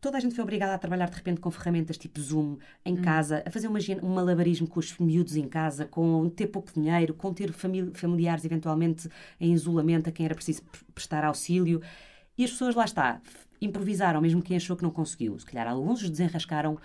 [0.01, 3.03] Toda a gente foi obrigada a trabalhar de repente com ferramentas tipo Zoom em hum.
[3.03, 7.13] casa, a fazer uma, um malabarismo com os miúdos em casa, com ter pouco dinheiro,
[7.13, 10.63] com ter familiares eventualmente em isolamento a quem era preciso
[10.95, 11.83] prestar auxílio.
[12.39, 13.21] E as pessoas lá está,
[13.61, 15.39] improvisaram, mesmo quem achou que não conseguiu.
[15.39, 16.79] Se calhar alguns desenrascaram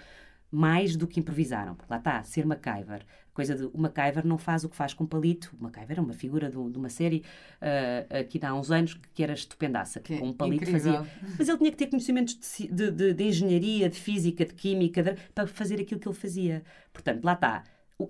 [0.52, 1.76] mais do que improvisaram.
[1.76, 3.06] Porque lá está, ser MacGyver.
[3.34, 5.56] coisa de o MacGyver não faz o que faz com palito.
[5.60, 7.24] O MacGyver é uma figura de, de uma série
[7.62, 11.04] uh, aqui há uns anos que era estupendaça, que, que com um palito incrível.
[11.04, 11.36] fazia.
[11.38, 12.38] Mas ele tinha que ter conhecimentos
[12.72, 16.64] de, de, de engenharia, de física, de química, para fazer aquilo que ele fazia.
[16.92, 17.64] Portanto, lá está.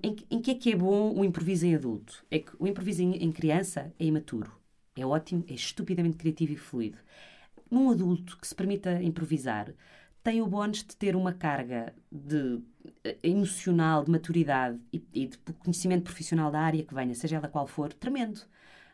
[0.03, 2.23] Em, em, que é que é bom o improviso em adulto?
[2.29, 4.51] É que o improviso em, em criança é imaturo.
[4.95, 6.97] É ótimo, é estupidamente criativo e fluido.
[7.71, 9.73] Num adulto que se permita improvisar,
[10.23, 12.61] tem o bónus de ter uma carga de
[13.03, 17.47] eh, emocional, de maturidade e, e, de conhecimento profissional da área que venha, seja ela
[17.47, 18.41] qual for, tremendo.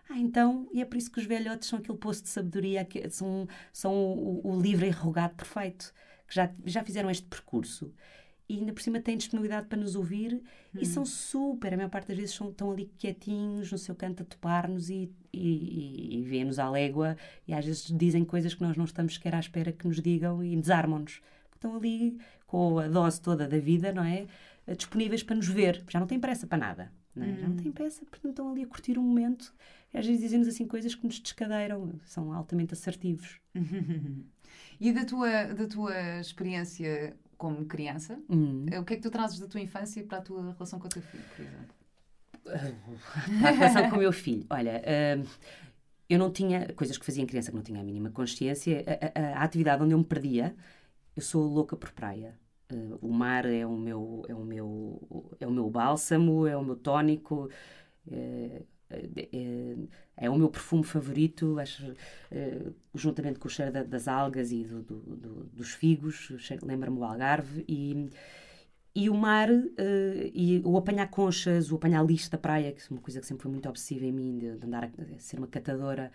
[0.09, 3.09] Ah, então, e é por isso que os velhotes são aquele poço de sabedoria, que
[3.09, 5.93] são, são o, o livre e rogado perfeito,
[6.27, 7.91] que já, já fizeram este percurso
[8.47, 10.79] e ainda por cima têm disponibilidade para nos ouvir hum.
[10.79, 14.23] e são super, a maior parte das vezes são, estão ali quietinhos no seu canto
[14.23, 17.17] a topar-nos e, e, e, e vêem-nos à légua
[17.47, 20.43] e às vezes dizem coisas que nós não estamos sequer à espera que nos digam
[20.43, 21.21] e desarmam-nos.
[21.55, 24.27] Estão ali com a dose toda da vida, não é?
[24.75, 26.91] Disponíveis para nos ver, já não têm pressa para nada.
[27.15, 27.29] Não é?
[27.29, 27.35] hum.
[27.37, 27.57] Já não hum.
[27.57, 29.53] têm pressa, portanto estão ali a curtir o momento.
[29.93, 33.39] E às vezes dizem-nos assim coisas que nos descadeiram, são altamente assertivos.
[34.79, 38.65] e da tua, da tua experiência como criança, hum.
[38.79, 40.89] o que é que tu trazes da tua infância para a tua relação com o
[40.89, 41.75] teu filho, por exemplo?
[43.45, 44.45] a relação com o meu filho.
[44.49, 45.27] Olha, uh,
[46.09, 48.83] eu não tinha coisas que fazia em criança que não tinha a mínima consciência.
[48.87, 50.55] A, a, a atividade onde eu me perdia,
[51.15, 52.37] eu sou louca por praia.
[52.71, 56.63] Uh, o mar é o meu é o meu é o meu bálsamo, é o
[56.63, 57.49] meu tónico.
[58.07, 59.75] Uh, é,
[60.17, 64.63] é, o meu perfume favorito, acho, uh, juntamente com o cheiro da, das algas e
[64.63, 66.29] do, do, do, dos figos,
[66.61, 68.09] lembra-me o Algarve, e,
[68.93, 69.49] e o mar,
[70.33, 73.43] e o apanhar conchas, o apanhar lixo da praia, que é uma coisa que sempre
[73.43, 76.11] foi muito obsessiva em mim, de, de andar a, a, ser uma catadora.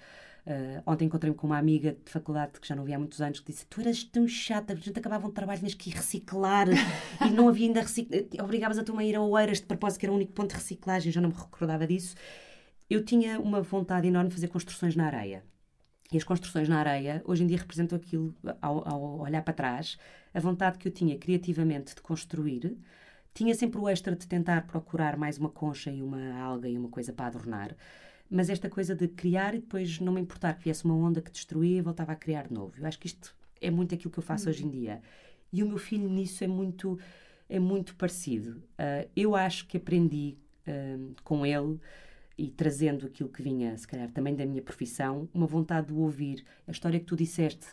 [0.46, 3.40] Uh, ontem encontrei-me com uma amiga de faculdade que já não via há muitos anos
[3.40, 6.66] que disse: Tu eras tão chata, a gente acabava um trabalho, tinhas que ir reciclar
[7.26, 8.22] e não havia ainda reciclar.
[8.42, 10.54] Obrigavas a tua a ir a Oeiras de propósito, que era o único ponto de
[10.54, 12.16] reciclagem, já não me recordava disso
[12.90, 15.44] eu tinha uma vontade enorme de fazer construções na areia.
[16.12, 19.96] E as construções na areia, hoje em dia, representam aquilo, ao, ao, olhar para trás,
[20.34, 22.76] a vontade que eu tinha criativamente de construir.
[23.32, 26.88] Tinha sempre o extra de tentar procurar mais uma concha e uma alga e uma
[26.88, 27.76] coisa para adornar.
[28.28, 31.30] Mas esta coisa de criar e depois não me importar que viesse uma onda que
[31.30, 32.74] destruía e voltava a criar de novo.
[32.76, 35.00] Eu acho que isto é muito aquilo que eu faço hoje em dia.
[35.52, 36.98] E o meu filho nisso é muito,
[37.48, 38.62] é muito parecido.
[38.72, 40.36] Uh, eu acho que aprendi
[40.66, 41.78] uh, com ele
[42.40, 46.42] e trazendo aquilo que vinha, se calhar, também da minha profissão, uma vontade de ouvir.
[46.66, 47.66] A história que tu disseste,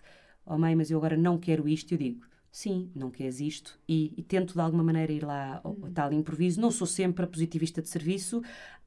[0.45, 4.13] oh mãe, mas eu agora não quero isto, eu digo, sim, não queres isto, e,
[4.17, 6.59] e tento de alguma maneira ir lá ao, ao tal improviso.
[6.59, 8.41] Não sou sempre a positivista de serviço,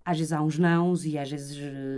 [0.04, 1.56] às vezes há uns nãos e às vezes.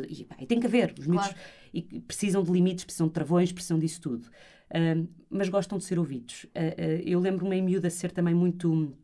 [0.08, 1.34] E, pá, e tem que haver, os miúdos
[1.74, 4.28] e precisam de limites, precisam de travões, precisam disso tudo.
[4.70, 6.44] Uh, mas gostam de ser ouvidos.
[6.44, 8.96] Uh, uh, eu lembro-me em miúda ser também muito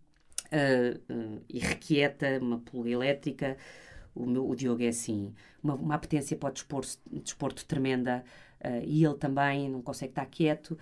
[1.46, 3.58] irrequieta, uma pulga elétrica
[4.18, 6.52] o, meu, o Diogo é assim, uma, uma apetência para o
[7.20, 8.24] desporto, tremenda
[8.60, 10.76] uh, e ele também não consegue estar quieto.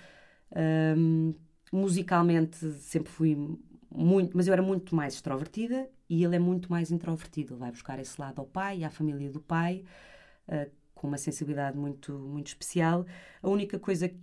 [0.97, 1.35] Um,
[1.73, 3.37] musicalmente sempre fui
[3.91, 7.55] muito, mas eu era muito mais extrovertida e ele é muito mais introvertido.
[7.55, 9.85] Ele vai buscar esse lado ao pai, à família do pai,
[10.49, 13.05] uh, com uma sensibilidade muito, muito especial.
[13.43, 14.19] A única coisa que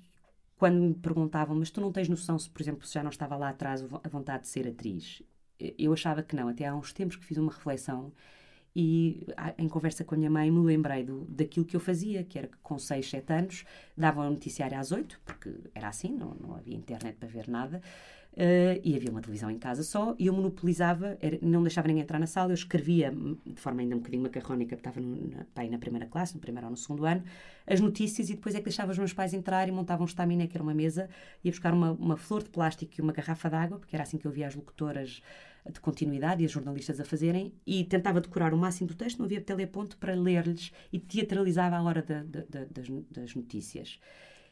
[0.58, 3.36] quando me perguntavam, mas tu não tens noção se, por exemplo, se já não estava
[3.36, 5.22] lá atrás a vontade de ser atriz?
[5.60, 6.48] Eu achava que não.
[6.48, 8.14] Até há uns tempos que fiz uma reflexão
[8.76, 12.40] e em conversa com a minha mãe me lembrei do, daquilo que eu fazia, que
[12.40, 13.66] era que com 6, 7 anos
[13.96, 17.82] dava um noticiário às 8, porque era assim, não, não havia internet para ver nada,
[18.34, 22.02] uh, e havia uma televisão em casa só, e eu monopolizava, era, não deixava ninguém
[22.02, 23.14] entrar na sala, eu escrevia
[23.46, 26.66] de forma ainda um bocadinho macarrónica, porque estava no, na, na primeira classe, no primeiro
[26.66, 27.24] ou no segundo ano,
[27.68, 30.48] as notícias e depois é que deixava os meus pais entrar e montavam um estaminé,
[30.48, 31.08] que era uma mesa,
[31.44, 34.18] ia buscar uma, uma flor de plástico e uma garrafa de água, porque era assim
[34.18, 35.22] que eu via as locutoras
[35.72, 39.26] de continuidade e as jornalistas a fazerem, e tentava decorar o máximo do texto, não
[39.26, 44.00] havia teleponto para ler-lhes e teatralizava a hora das, das notícias.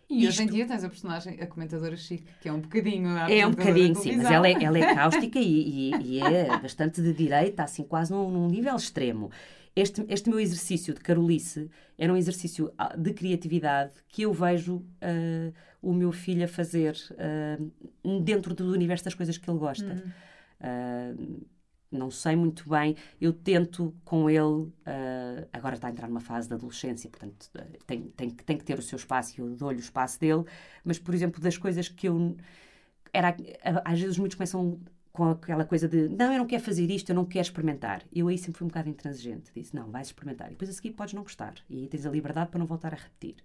[0.10, 0.28] E Isto...
[0.28, 3.18] hoje em dia tens a personagem, a comentadora Chique, que é um bocadinho.
[3.18, 7.02] É um bocadinho, sim, mas ela é, ela é cáustica e, e, e, é bastante
[7.02, 9.32] de direita, assim, quase num, num nível extremo.
[9.74, 14.76] Este, este meu exercício de carolice era um exercício ah, de criatividade que eu vejo
[14.76, 19.94] uh, o meu filho a fazer uh, dentro do universo das coisas que ele gosta.
[19.94, 20.12] Hum.
[20.62, 21.46] Uh,
[21.92, 22.96] não sei muito bem.
[23.20, 27.50] Eu tento com ele, uh, agora está a entrar numa fase de adolescência, portanto
[27.86, 30.46] tem, tem, tem que ter o seu espaço e eu dou-lhe o espaço dele.
[30.84, 32.38] Mas, por exemplo, das coisas que eu.
[33.14, 33.36] Era,
[33.84, 34.80] às vezes muitos começam
[35.12, 38.04] com aquela coisa de não, eu não quero fazer isto, eu não quero experimentar.
[38.14, 39.52] Eu aí sempre fui um bocado intransigente.
[39.54, 40.48] Disse, não, vais experimentar.
[40.48, 41.56] E depois a seguir podes não gostar.
[41.70, 43.36] E tens a liberdade para não voltar a repetir.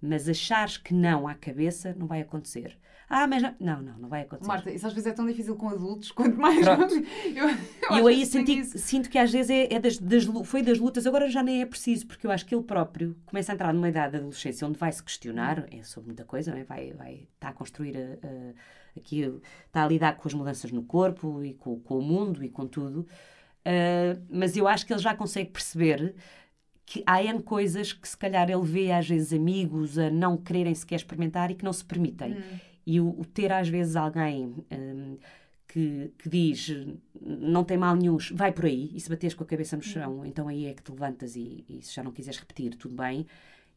[0.00, 2.78] Mas achares que não à cabeça, não vai acontecer.
[3.08, 4.48] Ah, mas não, não, não, não vai acontecer.
[4.48, 6.66] Marta, isso às vezes é tão difícil com adultos, quanto mais.
[6.66, 10.78] eu, eu, eu aí senti, sinto que às vezes é, é das, das, foi das
[10.78, 13.72] lutas, agora já nem é preciso, porque eu acho que ele próprio começa a entrar
[13.72, 16.64] numa idade de adolescência onde vai se questionar é sobre muita coisa, não é?
[16.64, 19.20] vai, vai está a construir a, a, aqui,
[19.66, 22.66] está a lidar com as mudanças no corpo e com, com o mundo e com
[22.66, 23.06] tudo.
[23.66, 26.14] Uh, mas eu acho que ele já consegue perceber
[26.86, 30.74] que há N coisas que se calhar ele vê às vezes amigos a não quererem
[30.74, 32.34] sequer experimentar e que não se permitem.
[32.34, 32.58] Hum.
[32.86, 35.16] E o, o, ter às vezes alguém um,
[35.66, 36.70] que, que diz
[37.20, 39.86] não tem mal nenhum, vai por aí, e se bateres com a cabeça no hum.
[39.86, 40.26] chão, hum.
[40.26, 43.26] então aí é que te levantas e, e se já não quiseres repetir, tudo bem.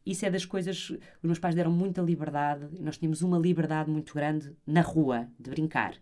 [0.04, 0.90] Isso é das coisas.
[0.90, 5.50] Os meus pais deram muita liberdade, nós tínhamos uma liberdade muito grande na rua, de
[5.50, 5.94] brincar.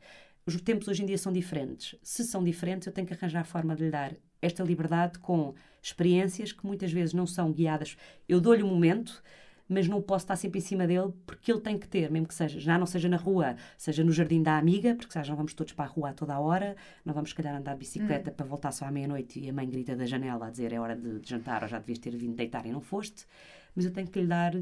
[0.46, 1.98] Os tempos hoje em dia são diferentes.
[2.02, 4.14] Se são diferentes, eu tenho que arranjar a forma de lhe dar
[4.47, 7.97] esta liberdade com experiências que muitas vezes não são guiadas.
[8.28, 9.22] Eu dou-lhe um momento,
[9.68, 12.34] mas não posso estar sempre em cima dele porque ele tem que ter, mesmo que
[12.34, 15.55] seja, já não seja na rua, seja no jardim da amiga, porque já não vamos
[15.55, 18.30] todos para a rua a toda a hora, não vamos, se calhar, andar de bicicleta
[18.30, 18.36] uhum.
[18.36, 20.97] para voltar só à meia-noite e a mãe grita da janela a dizer é hora
[20.97, 23.26] de, de jantar ou já devias ter vindo deitar e não foste.
[23.74, 24.55] Mas eu tenho que lhe dar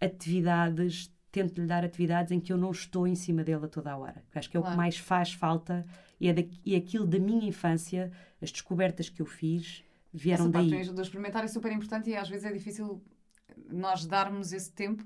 [0.00, 3.96] atividades tento-lhe dar atividades em que eu não estou em cima dele a toda a
[3.96, 4.22] hora.
[4.34, 4.72] Acho que é claro.
[4.72, 5.84] o que mais faz falta
[6.20, 10.52] e, é da, e aquilo da minha infância, as descobertas que eu fiz, vieram Essa
[10.52, 10.70] daí.
[10.70, 13.02] Parte do experimentar é super importante e às vezes é difícil
[13.70, 15.04] nós darmos esse tempo,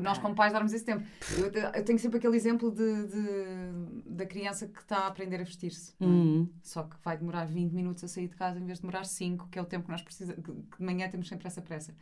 [0.00, 1.04] nós como pais darmos esse tempo.
[1.36, 5.44] Eu, eu tenho sempre aquele exemplo de, de, da criança que está a aprender a
[5.44, 5.94] vestir-se.
[6.00, 6.04] É?
[6.04, 6.48] Uhum.
[6.62, 9.48] Só que vai demorar 20 minutos a sair de casa em vez de demorar 5,
[9.48, 11.94] que é o tempo que nós precisamos, que de manhã temos sempre essa pressa.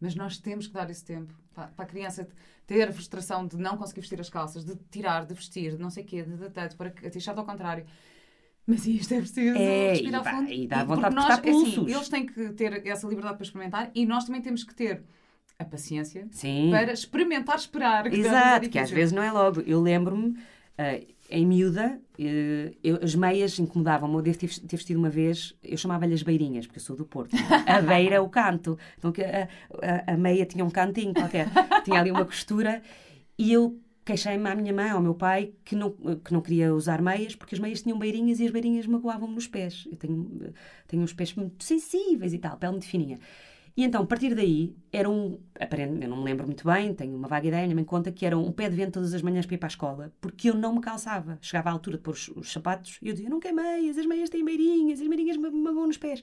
[0.00, 2.28] Mas nós temos que dar esse tempo para, para, a criança
[2.66, 5.90] ter a frustração de não conseguir vestir as calças, de tirar, de vestir, de não
[5.90, 7.86] sei o quê, de, de, de, para a t-shirt ao contrário.
[8.66, 10.52] Mas isto é preciso é, respirar e fundo.
[10.52, 14.06] E dá vontade nós, de assim, Eles têm que ter essa liberdade para experimentar e
[14.06, 15.04] nós também temos que ter
[15.58, 16.70] a paciência Sim.
[16.70, 18.08] para experimentar, esperar.
[18.08, 19.60] Que Exato, que às vezes não é logo.
[19.60, 20.36] Eu lembro-me,
[20.78, 24.14] uh, em miúda, uh, eu, as meias incomodavam-me.
[24.14, 27.04] Eu devo ter, ter, vestido uma vez, eu chamava-lhe as beirinhas, porque eu sou do
[27.04, 27.34] Porto.
[27.66, 28.78] A beira o canto.
[28.98, 31.48] Então a, a, a meia tinha um cantinho qualquer,
[31.84, 32.82] tinha ali uma costura.
[33.36, 37.00] E eu queixei-me à minha mãe, ao meu pai, que não, que não queria usar
[37.00, 39.88] meias, porque as meias tinham beirinhas e as beirinhas magoavam-me nos pés.
[39.90, 40.52] Eu tenho,
[40.86, 43.18] tenho uns pés muito sensíveis e tal, pele muito fininha.
[43.76, 45.40] E então, a partir daí, era um.
[45.58, 48.24] Aparentemente, eu não me lembro muito bem, tenho uma vaga ideia, minha mãe conta que
[48.24, 50.54] era um pé de vento todas as manhãs para ir para a escola, porque eu
[50.54, 51.38] não me calçava.
[51.40, 54.06] Chegava à altura de pôr os, os sapatos e eu dizia: não quero meias, as
[54.06, 56.22] meias têm beirinhas, as beirinhas me magoam nos pés.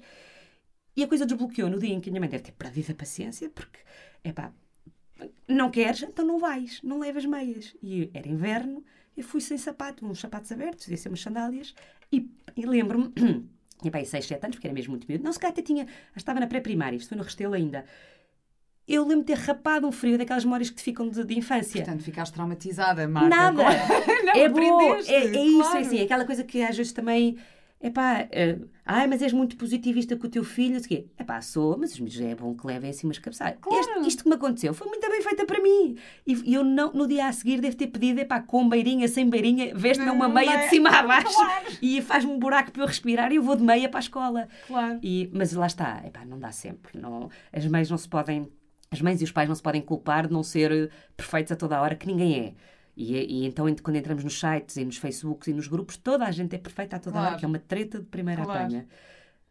[0.96, 2.96] E a coisa desbloqueou no dia em que a minha mãe deve ter perdido a
[2.96, 3.80] paciência, porque,
[4.24, 4.54] é pá,
[5.48, 7.76] não queres, então não vais, não levas meias.
[7.82, 8.84] E era inverno,
[9.16, 11.74] eu fui sem sapato, uns sapatos abertos, ia ser umas sandálias,
[12.12, 13.14] e, e lembro-me,
[13.82, 15.88] tinha pai 6, 7 anos, porque era mesmo muito miúdo, não, se calhar até tinha,
[16.16, 17.84] estava na pré-primária, isto foi no Restelo ainda.
[18.88, 21.82] Eu lembro de ter rapado um frio daquelas memórias que te ficam de, de infância.
[21.82, 23.30] Portanto, ficaste traumatizada, Marta.
[23.30, 23.64] Nada!
[24.26, 25.48] não, é bom, é, é claro.
[25.48, 27.38] isso, é assim, é aquela coisa que às vezes também
[27.84, 31.08] Epá, uh, ai, mas és muito positivista com o teu filho, não sei o quê.
[31.20, 33.58] Epá, sou, mas já é bom que levem assim umas cabeçadas.
[33.60, 34.06] Claro.
[34.06, 35.98] isto que me aconteceu foi muito bem feita para mim.
[36.26, 39.74] E, eu não, no dia a seguir devo ter pedido, epá, com beirinha, sem beirinha,
[39.74, 41.66] veste-me uma meia de cima a baixo claro.
[41.82, 44.48] e faz-me um buraco para eu respirar e eu vou de meia para a escola.
[44.68, 45.00] Claro.
[45.02, 47.00] E, mas lá está, epá, não dá sempre.
[47.00, 48.48] Não, as mães não se podem,
[48.92, 51.78] as mães e os pais não se podem culpar de não ser perfeitos a toda
[51.78, 52.54] a hora, que ninguém é.
[53.02, 56.32] E, e, então, quando entramos nos sites e nos Facebooks e nos grupos, toda a
[56.32, 57.28] gente é perfeita a toda claro.
[57.30, 58.66] hora, que é uma treta de primeira claro.
[58.66, 58.88] apanha.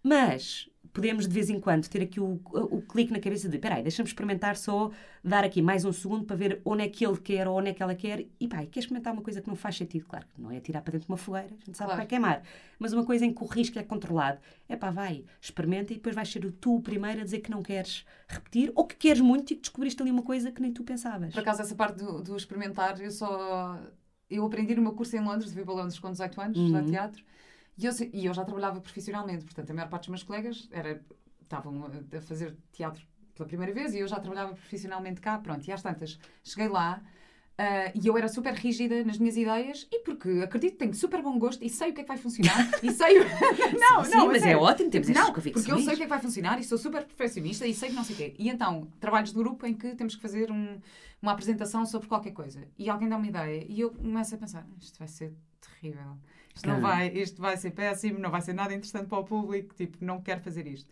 [0.02, 3.82] Mas podemos de vez em quando ter aqui o, o, clique na cabeça de peraí,
[3.82, 4.90] deixa-me experimentar só,
[5.22, 7.74] dar aqui mais um segundo para ver onde é que ele quer ou onde é
[7.74, 10.50] que ela quer e pá, quer experimentar uma coisa que não faz sentido, claro, não
[10.50, 11.90] é tirar para dentro de uma fogueira, a gente sabe claro.
[11.90, 12.42] que vai queimar,
[12.78, 14.38] mas uma coisa em que o risco é controlado,
[14.68, 17.62] é pá, vai, experimenta e depois vais ser tu o primeiro a dizer que não
[17.62, 20.82] queres repetir ou que queres muito e que descobriste ali uma coisa que nem tu
[20.82, 21.32] pensavas.
[21.32, 23.78] Por acaso essa parte do, do experimentar, eu só
[24.30, 26.86] eu aprendi no meu curso em Londres, fui para Londres com 18 anos, uhum.
[26.86, 27.22] teatro,
[27.80, 31.00] e eu, e eu já trabalhava profissionalmente, portanto, a maior parte dos meus colegas era,
[31.42, 33.02] estavam a fazer teatro
[33.34, 35.38] pela primeira vez e eu já trabalhava profissionalmente cá.
[35.38, 37.02] Pronto, e às tantas, cheguei lá.
[37.58, 41.20] Uh, e eu era super rígida nas minhas ideias e porque acredito que tenho super
[41.20, 43.18] bom gosto e sei o que é que vai funcionar e sei
[43.78, 46.06] não, sim, não, sim, mas é ótimo temos não, porque eu sei o que é
[46.06, 48.48] que vai funcionar e sou super perfeccionista e sei que não sei o quê e
[48.48, 50.80] então, trabalhos de grupo em que temos que fazer um,
[51.20, 54.66] uma apresentação sobre qualquer coisa e alguém dá uma ideia e eu começo a pensar
[54.80, 56.16] isto vai ser terrível
[56.54, 59.74] isto não vai, isto vai ser péssimo, não vai ser nada interessante para o público,
[59.74, 60.90] tipo, não quero fazer isto.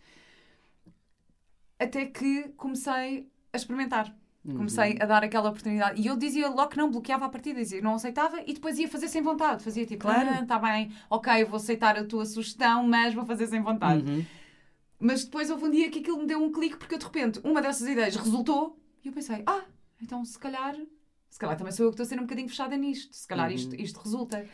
[1.77, 4.15] Até que comecei a experimentar.
[4.55, 4.97] Comecei uhum.
[5.01, 6.01] a dar aquela oportunidade.
[6.01, 8.87] E eu dizia logo que não, bloqueava a partida, dizia não aceitava e depois ia
[8.87, 9.63] fazer sem vontade.
[9.63, 10.29] Fazia tipo, claro.
[10.29, 14.09] ah, tá bem, ok, vou aceitar a tua sugestão, mas vou fazer sem vontade.
[14.09, 14.25] Uhum.
[14.97, 17.39] Mas depois houve um dia que aquilo me deu um clique porque eu de repente,
[17.43, 19.63] uma dessas ideias resultou e eu pensei, ah,
[20.01, 20.75] então se calhar,
[21.29, 23.47] se calhar também sou eu que estou a ser um bocadinho fechada nisto, se calhar
[23.47, 23.55] uhum.
[23.55, 24.45] isto, isto resulta.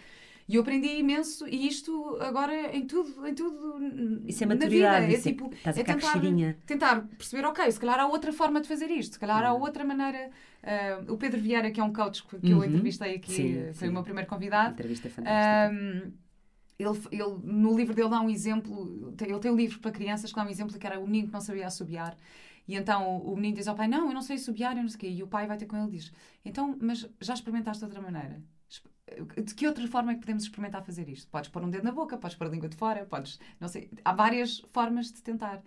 [0.47, 4.21] E eu aprendi imenso, e isto agora em tudo, em tudo.
[4.27, 6.19] Isso é maturidade, é, tipo, é tentar,
[6.67, 9.61] tentar perceber, ok, se calhar há outra forma de fazer isto, se calhar há uhum.
[9.61, 10.29] outra maneira.
[10.63, 12.41] Uh, o Pedro Vieira, que é um coach que uhum.
[12.43, 13.89] eu entrevistei aqui, sim, foi sim.
[13.89, 14.73] o meu primeiro convidado.
[14.73, 15.73] Entrevista fantástica.
[15.73, 16.11] Um,
[16.77, 20.35] ele, ele, no livro dele dá um exemplo, ele tem um livro para crianças que
[20.35, 22.15] dá um exemplo que era o menino que não sabia assobiar.
[22.67, 24.97] E então o menino diz ao pai: Não, eu não sei assobiar, eu não sei
[24.97, 25.07] o quê.
[25.07, 26.11] E o pai vai ter com ele e diz:
[26.43, 28.41] Então, mas já experimentaste de outra maneira?
[29.37, 31.27] De que outra forma é que podemos experimentar fazer isto?
[31.29, 33.39] Podes pôr um dedo na boca, podes pôr a língua de fora, podes.
[33.59, 33.89] Não sei.
[34.03, 35.61] Há várias formas de tentar.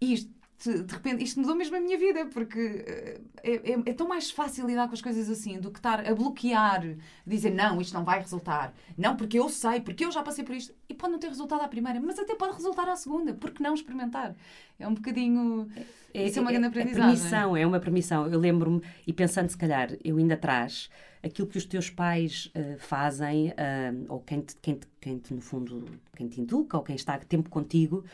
[0.00, 3.92] E isto de repente, isto mudou mesmo a minha vida, porque eh, é, é, é,
[3.92, 7.80] tão mais fácil lidar com as coisas assim do que estar a bloquear, dizer não,
[7.80, 10.94] isto não vai resultar, não, porque eu sei, porque eu já passei por isto, e
[10.94, 14.34] pode não ter resultado à primeira, mas até pode resultar à segunda, porque não experimentar?
[14.78, 15.68] É um bocadinho.
[16.14, 17.10] É, isso é uma grande aprendizagem.
[17.10, 18.26] É permissão, é uma permissão.
[18.28, 20.88] Eu lembro-me, e pensando se calhar, eu ainda atrás,
[21.24, 25.32] aquilo que os teus pais uh, fazem, uh, ou quem te, quem, te, quem te,
[25.32, 28.04] no fundo, quem te inculca, ou quem está tempo contigo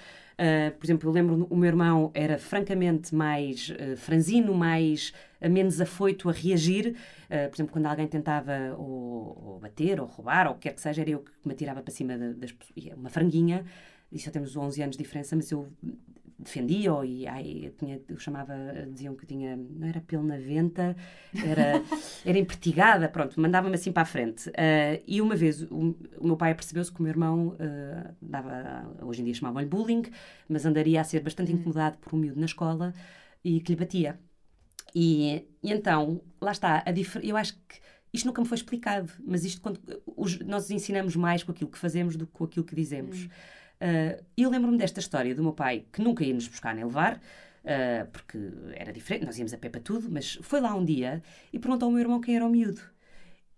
[0.40, 6.30] Uh, por exemplo, eu lembro o meu irmão era francamente mais franzino, mais menos afoito
[6.30, 6.96] a reagir.
[7.28, 10.80] por exemplo, quando alguém tentava ou, ou, bater ou roubar ou o que quer que
[10.80, 12.96] seja, era eu que me atirava para cima das pessoas.
[12.96, 13.66] Uma franguinha,
[14.10, 15.68] e só temos 11 anos de diferença, mas eu
[16.42, 18.54] defendia e ai, eu, tinha, eu chamava,
[18.90, 20.96] diziam que tinha, não era pelo na venta,
[21.34, 21.82] era,
[22.24, 24.48] era empertigada, pronto, mandava-me assim para a frente.
[24.50, 28.90] Uh, e uma vez o, o meu pai percebeu-se que o meu irmão uh, dava,
[29.02, 30.02] hoje em dia chamavam-lhe bullying,
[30.48, 31.56] mas andaria a ser bastante hum.
[31.56, 32.94] incomodado por um miúdo na escola
[33.44, 34.18] e que lhe batia.
[34.94, 37.80] E, e então, lá está, a eu acho que
[38.12, 39.80] isto nunca me foi explicado, mas isto quando
[40.16, 43.24] os, nós ensinamos mais com aquilo que fazemos do que com aquilo que dizemos.
[43.24, 43.28] Hum.
[43.80, 47.16] Uh, eu lembro-me desta história do meu pai que nunca ia nos buscar nem levar,
[47.16, 48.38] uh, porque
[48.74, 51.22] era diferente, nós íamos a pé para tudo, mas foi lá um dia
[51.52, 52.82] e perguntou ao meu irmão quem era o miúdo.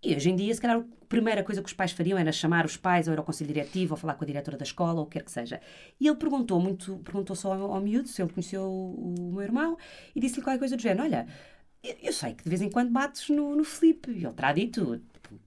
[0.01, 2.65] E hoje em dia, se calhar, a primeira coisa que os pais fariam era chamar
[2.65, 5.03] os pais, ou era o conselho diretivo, ou falar com a diretora da escola, ou
[5.03, 5.61] o que quer que seja.
[5.99, 9.41] E ele perguntou muito, perguntou só ao, ao miúdo se ele conheceu o, o meu
[9.41, 9.77] irmão
[10.13, 11.25] e disse-lhe qualquer coisa do género: Olha,
[12.01, 14.11] eu sei que de vez em quando bates no, no Felipe.
[14.11, 15.01] E ele terá dito,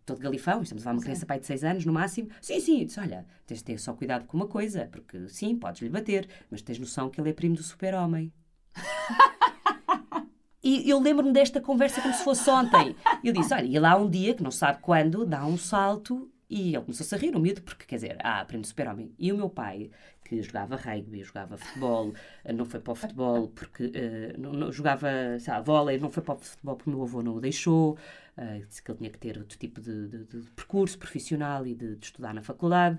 [0.05, 2.29] todo galifão, estamos a falar uma criança pai de 6 anos no máximo.
[2.41, 5.89] Sim, sim, disse, olha, tens de ter só cuidado com uma coisa, porque sim, podes-lhe
[5.89, 8.33] bater, mas tens noção que ele é primo do super-homem.
[10.63, 12.95] e eu lembro-me desta conversa como se fosse ontem.
[13.23, 16.75] Eu disse, olha, e lá um dia, que não sabe quando, dá um salto e
[16.75, 19.13] ele começou-se a rir, o miúdo, porque, quer dizer, ah, aprende super-homem.
[19.19, 19.91] E o meu pai,
[20.25, 22.15] que jogava rugby, jogava futebol,
[22.45, 25.09] eh, não foi para o futebol porque uh, não, não, jogava,
[25.41, 27.99] sei lá, vôlei, não foi para o futebol porque o meu avô não o deixou,
[28.39, 31.75] uh, disse que ele tinha que ter outro tipo de, de, de percurso profissional e
[31.75, 32.99] de, de estudar na faculdade.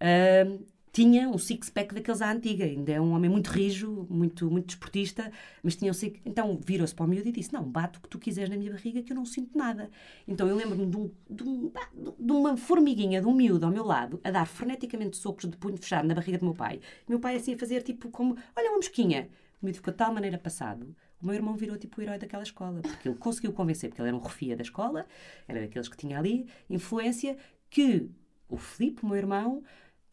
[0.00, 0.64] Uh,
[0.94, 5.28] tinha um six-pack daqueles à antiga, ainda é um homem muito rijo, muito, muito desportista,
[5.60, 8.08] mas tinha um six Então virou-se para o miúdo e disse: Não, bate o que
[8.08, 9.90] tu quiseres na minha barriga que eu não sinto nada.
[10.26, 11.72] Então eu lembro-me de, um, de, um,
[12.16, 15.76] de, uma formiguinha de um miúdo ao meu lado a dar freneticamente socos de punho
[15.76, 16.78] fechado na barriga do meu pai.
[17.08, 19.28] E meu pai assim a fazer tipo como: Olha, uma mosquinha.
[19.60, 20.94] O miúdo ficou de tal maneira passado.
[21.24, 24.08] O meu irmão virou tipo o herói daquela escola, porque ele conseguiu convencer, porque ele
[24.08, 25.06] era um refia da escola,
[25.48, 27.38] era daqueles que tinha ali influência,
[27.70, 28.10] que
[28.46, 29.64] o Filipe, meu irmão,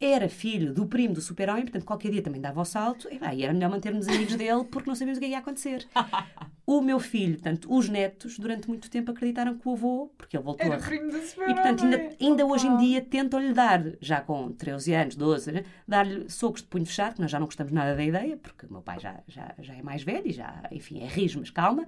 [0.04, 3.42] era filho do primo do super-homem, portanto, qualquer dia também dava o salto, e, vai,
[3.42, 5.86] era melhor mantermos amigos dele porque não sabíamos o que ia acontecer.
[6.66, 10.44] o meu filho, portanto, os netos, durante muito tempo acreditaram que o avô, porque ele
[10.44, 10.78] voltou era a.
[10.78, 15.14] Primo do e, portanto, ainda, ainda hoje em dia tentam-lhe dar, já com 13 anos,
[15.14, 18.36] 12, né, dar-lhe socos de punho fechado, que nós já não gostamos nada da ideia,
[18.36, 21.38] porque o meu pai já, já, já é mais velho e já, enfim, é rijo,
[21.38, 21.86] mas calma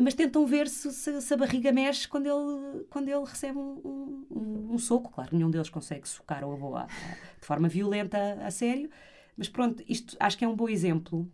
[0.00, 4.26] mas tentam ver se, se, se, a barriga mexe quando ele, quando ele recebe um,
[4.30, 5.10] um, um soco.
[5.10, 6.78] Claro, nenhum deles consegue socar o avô
[7.40, 8.90] de forma violenta a sério,
[9.36, 11.30] mas pronto, isto acho que é um bom exemplo.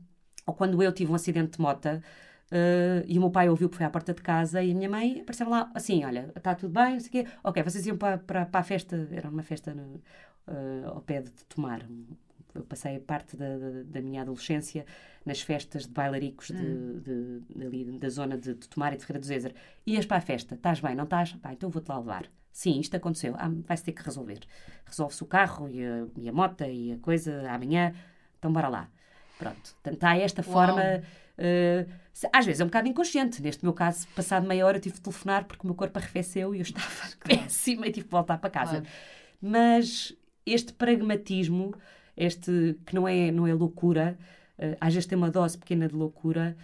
[0.47, 1.89] Ou quando eu tive um acidente de moto
[2.53, 4.89] Uh, e o meu pai ouviu que foi à porta de casa e a minha
[4.89, 7.27] mãe apareceu lá assim: Olha, está tudo bem, não sei o quê.
[7.43, 9.95] Ok, vocês iam para, para, para a festa, era uma festa no,
[10.47, 11.85] uh, ao pé de Tomar,
[12.55, 14.87] eu passei parte da, da, da, minha adolescência
[15.25, 17.01] nas festas de bailaricos de, hum.
[17.01, 19.55] de, de, ali, da zona de, de Tomar e de Ferreira do Zézer.
[19.87, 21.33] Ias para a festa, estás bem, não estás?
[21.33, 22.31] Pá, então vou-te lá levar.
[22.53, 23.35] Sim, isto aconteceu.
[23.37, 24.39] Ah, vai-se ter que resolver.
[24.85, 27.93] Resolve-se o carro e a, e a moto e a coisa amanhã.
[28.39, 28.89] Então bora lá.
[29.37, 29.75] Pronto.
[29.83, 30.53] Portanto, há esta Uau.
[30.53, 31.03] forma.
[31.37, 31.91] Uh,
[32.33, 33.43] às vezes é um bocado inconsciente.
[33.43, 36.55] Neste meu caso, passado meia hora, eu tive de telefonar porque o meu corpo arrefeceu
[36.55, 36.89] e eu estava
[37.27, 38.83] péssima e tive de voltar para casa.
[38.83, 38.87] Claro.
[39.43, 41.75] Mas este pragmatismo
[42.17, 44.19] este que não é, não é loucura,
[44.59, 46.57] uh, às vezes tem uma dose pequena de loucura,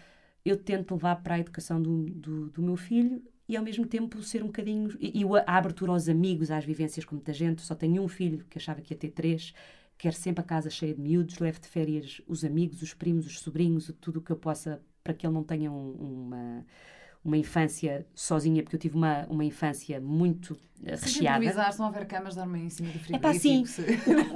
[0.45, 4.23] eu tento levar para a educação do, do, do meu filho e ao mesmo tempo
[4.23, 4.97] ser um bocadinho.
[5.01, 7.63] E, e, a abertura aos amigos, às vivências com muita gente.
[7.63, 9.53] Só tenho um filho que achava que ia ter três,
[9.99, 13.41] quer sempre a casa cheia de miúdos, leve de férias os amigos, os primos, os
[13.41, 16.65] sobrinhos, tudo o que eu possa, para que ele não tenha um, uma
[17.25, 20.59] uma infância sozinha, porque eu tive uma, uma infância muito uh,
[21.03, 21.45] recheada.
[21.45, 23.27] improvisar, se não houver camas, dormem em cima do frigorífico.
[23.27, 23.65] É pá, sim.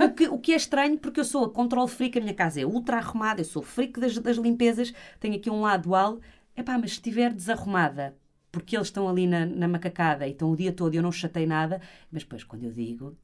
[0.04, 2.60] o, que, o que é estranho, porque eu sou a control freak, a minha casa
[2.60, 6.20] é ultra arrumada, eu sou freak das, das limpezas, tenho aqui um lado dual.
[6.56, 8.16] É pá, mas se estiver desarrumada,
[8.52, 11.10] porque eles estão ali na, na macacada e estão o dia todo e eu não
[11.10, 11.80] chatei nada,
[12.12, 13.16] mas depois quando eu digo,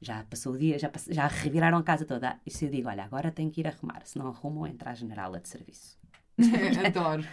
[0.00, 2.38] já passou o dia, já, já reviraram a casa toda.
[2.46, 4.94] E se eu digo, olha, agora tenho que ir arrumar, se não arrumam, entra a
[4.94, 6.01] generala de serviço.
[6.84, 7.24] Adoro.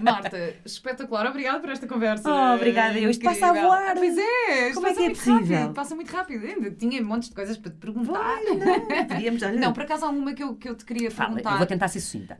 [0.00, 1.26] Marta, espetacular.
[1.26, 2.28] Obrigada por esta conversa.
[2.28, 2.98] Oh, obrigada.
[2.98, 3.94] Eu isto passa a voar.
[3.94, 4.72] Pois é.
[4.72, 5.58] Como é que é possível?
[5.58, 6.46] Rápido, passa muito rápido.
[6.46, 8.38] Ainda tinha montes de coisas para te perguntar.
[8.44, 9.60] não, podíamos, olha.
[9.60, 11.52] não, por acaso há uma que eu, que eu te queria Fala, perguntar.
[11.52, 12.38] Eu vou tentar ser sucinta.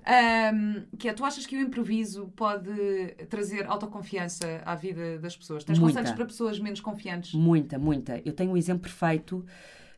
[0.55, 5.65] Um, que é, tu achas que o improviso pode trazer autoconfiança à vida das pessoas?
[5.65, 5.99] Tens muita.
[5.99, 7.35] conselhos para pessoas menos confiantes?
[7.35, 8.21] Muita, muita.
[8.25, 9.45] Eu tenho um exemplo perfeito.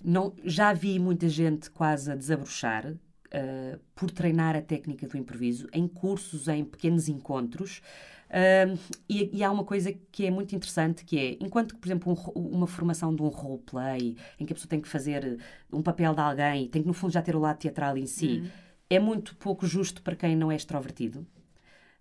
[0.05, 2.95] Não, já vi muita gente quase a desabrochar
[3.33, 7.83] uh, por treinar a técnica do improviso em cursos, em pequenos encontros.
[8.29, 8.79] Uh,
[9.09, 12.13] e, e, há uma coisa que é muito interessante, que é, enquanto que, por exemplo,
[12.35, 15.39] um, uma formação de um roleplay, em que a pessoa tem que fazer
[15.71, 18.41] um papel de alguém, tem que, no fundo, já ter o lado teatral em si,
[18.41, 18.51] uhum.
[18.89, 21.27] é muito pouco justo para quem não é extrovertido.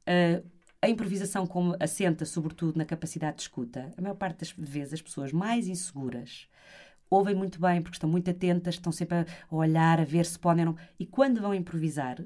[0.08, 0.42] Uh,
[0.82, 5.02] a improvisação, como assenta sobretudo na capacidade de escuta, a maior parte das vezes as
[5.02, 6.48] pessoas mais inseguras
[7.12, 10.66] ouvem muito bem, porque estão muito atentas, estão sempre a olhar, a ver se podem
[10.66, 10.82] ou não.
[10.97, 12.18] E quando vão improvisar,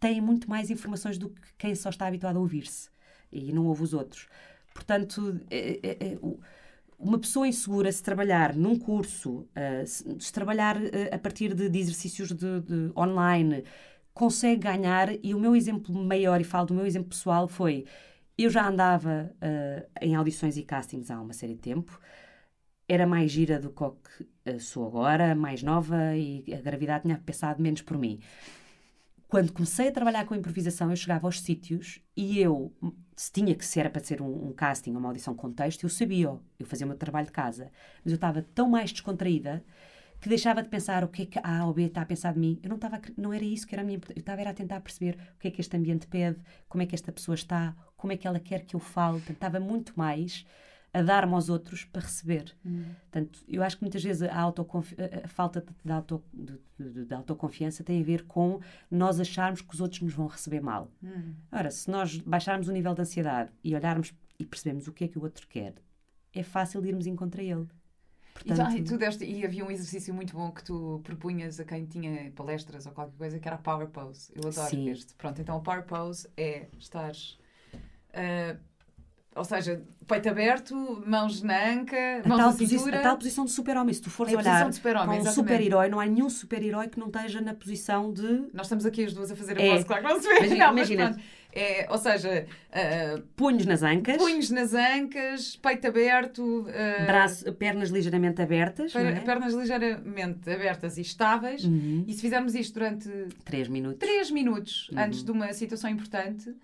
[0.00, 2.90] têm muito mais informações do que quem só está habituado a ouvir-se
[3.30, 4.28] e não ouve os outros.
[4.74, 6.18] Portanto, é, é, é,
[6.98, 10.82] uma pessoa insegura, se trabalhar num curso, uh, se, trabalhar uh,
[11.12, 13.62] a partir de, de exercícios de, de, online,
[14.14, 15.10] consegue ganhar.
[15.22, 17.84] E o meu exemplo maior, e falo do meu exemplo pessoal, foi:
[18.38, 22.00] eu já andava uh, em audições e castings há uma série de tempo
[22.88, 27.62] era mais gira do que eh, sou agora, mais nova e a gravidade tinha pensado
[27.62, 28.20] menos por mim.
[29.28, 32.70] Quando comecei a trabalhar com improvisação, eu chegava aos sítios e eu,
[33.16, 36.26] se tinha que ser para ser um, um casting, uma audição com texto, eu sabia,
[36.58, 37.70] eu fazia o meu trabalho de casa,
[38.04, 39.64] mas eu estava tão mais descontraída
[40.20, 42.38] que deixava de pensar o que é que a ou B está a pensar de
[42.38, 42.60] mim.
[42.62, 45.18] Eu não estava, não era isso que era a minha, eu estava a tentar perceber
[45.34, 48.16] o que é que este ambiente pede, como é que esta pessoa está, como é
[48.16, 49.14] que ela quer que eu fale.
[49.14, 50.46] Portanto, estava muito mais
[50.94, 52.54] a dar-me aos outros para receber.
[52.64, 52.84] Hum.
[53.10, 54.48] Portanto, eu acho que muitas vezes a,
[55.24, 59.72] a falta de, auto, de, de, de, autoconfiança tem a ver com nós acharmos que
[59.72, 60.90] os outros nos vão receber mal.
[61.02, 61.34] Hum.
[61.50, 65.08] Ora, se nós baixarmos o nível de ansiedade e olharmos e percebemos o que é
[65.08, 65.74] que o outro quer,
[66.34, 67.66] é fácil irmos em contra ele.
[68.34, 68.76] Portanto...
[68.76, 72.30] E, tu deste, e havia um exercício muito bom que tu propunhas a quem tinha
[72.32, 74.32] palestras ou qualquer coisa, que era a Power Pose.
[74.34, 74.88] Eu adoro Sim.
[74.88, 75.14] este.
[75.14, 78.58] Pronto, então a Power Pose é estar uh,
[79.34, 82.98] ou seja, peito aberto, mãos na anca, a mãos tal na cintura.
[82.98, 83.94] A tal posição de super-homem.
[83.94, 87.40] Se tu fores é olhar para um super-herói, não há nenhum super-herói que não esteja
[87.40, 88.46] na posição de...
[88.52, 89.70] Nós estamos aqui as duas a fazer a é.
[89.70, 90.34] pose, claro que não se vê.
[90.36, 91.20] Imagina, não, imagina.
[91.54, 92.46] É, ou seja...
[92.70, 94.16] Uh, punhos nas ancas.
[94.16, 96.42] Punhos nas ancas, peito aberto...
[96.42, 99.20] Uh, Braço, pernas ligeiramente abertas, per, é?
[99.20, 101.64] Pernas ligeiramente abertas e estáveis.
[101.64, 102.04] Uhum.
[102.06, 103.08] E se fizermos isto durante...
[103.44, 103.98] Três minutos.
[103.98, 104.98] Três minutos uhum.
[104.98, 106.54] antes de uma situação importante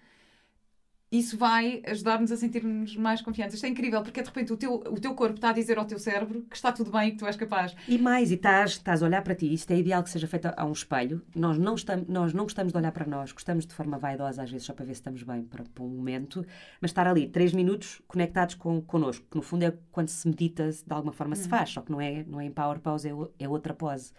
[1.10, 3.54] isso vai ajudar-nos a sentirmos mais confiantes.
[3.54, 5.86] Isto é incrível, porque de repente o teu, o teu corpo está a dizer ao
[5.86, 7.74] teu cérebro que está tudo bem e que tu és capaz.
[7.88, 9.52] E mais, e estás, estás a olhar para ti.
[9.52, 11.22] Isto é ideal que seja feito a um espelho.
[11.34, 14.50] Nós não, estamos, nós não gostamos de olhar para nós, gostamos de forma vaidosa, às
[14.50, 16.44] vezes, só para ver se estamos bem para, para um momento.
[16.80, 20.70] Mas estar ali, três minutos conectados com, connosco, que no fundo é quando se medita,
[20.70, 21.48] de alguma forma se uhum.
[21.48, 24.12] faz, só que não é, não é em power pose, é, é outra pose.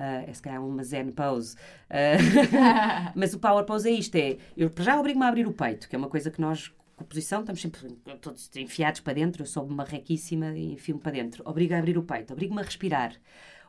[0.00, 1.56] Uh, é se calhar uma zen pose.
[1.90, 2.16] Uh,
[3.14, 5.94] mas o power pose é isto: é eu já obrigo-me a abrir o peito, que
[5.94, 7.86] é uma coisa que nós, com posição, estamos sempre
[8.22, 9.42] todos enfiados para dentro.
[9.42, 11.42] Eu sou marrequíssima e enfio-me para dentro.
[11.46, 13.12] Obrigo a abrir o peito, obrigo-me a respirar.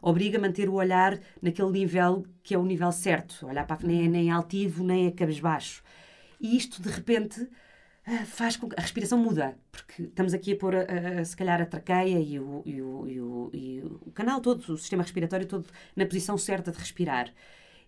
[0.02, 3.46] Obriga a manter o olhar naquele nível que é o nível certo.
[3.46, 5.84] Olhar para nem, nem altivo, nem a cabisbaixo.
[6.40, 7.48] E isto, de repente,
[8.06, 11.62] ah, faz com que a respiração muda, porque estamos aqui a pôr, a, se calhar,
[11.62, 13.71] a traqueia e o, e, o, e, o, e
[14.12, 17.34] o canal todo, o sistema respiratório todo na posição certa de respirar.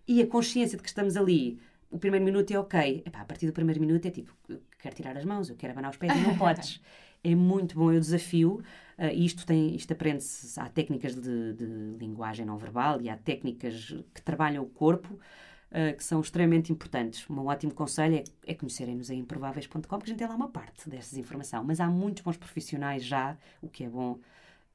[0.08, 1.58] E a consciência de que estamos ali,
[1.90, 3.02] o primeiro minuto é ok.
[3.06, 5.72] Epá, a partir do primeiro minuto é tipo, eu quero tirar as mãos, eu quero
[5.72, 6.80] abanar os pés, não podes.
[7.22, 8.62] é muito bom, eu desafio.
[8.98, 11.66] Uh, isto tem, isto aprende-se, há técnicas de, de
[11.98, 17.28] linguagem não verbal e há técnicas que trabalham o corpo uh, que são extremamente importantes.
[17.28, 20.88] Um ótimo conselho é, é conhecerem-nos em improváveis.com, porque a gente tem lá uma parte
[20.88, 21.62] dessas informação.
[21.64, 24.18] Mas há muitos bons profissionais já, o que é bom,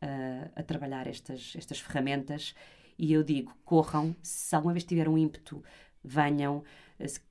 [0.04, 2.56] uh, a trabalhar estas, estas ferramentas.
[2.98, 5.64] E eu digo, corram, se alguma vez tiver um ímpeto,
[6.04, 6.64] venham.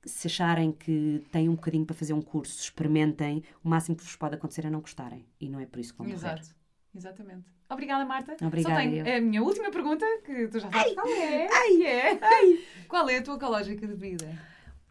[0.03, 3.43] Se acharem que têm um bocadinho para fazer um curso, experimentem.
[3.63, 5.27] O máximo que vos pode acontecer é não gostarem.
[5.39, 6.49] E não é por isso que vão Exato.
[6.95, 7.45] Exatamente.
[7.69, 8.35] Obrigada, Marta.
[8.43, 8.75] Obrigada.
[8.75, 11.47] Só tenho a minha última pergunta, que tu já sabes ai, qual é.
[11.51, 12.19] Ai, é.
[12.19, 12.59] Ai.
[12.87, 14.27] Qual é a tua ecológica de vida?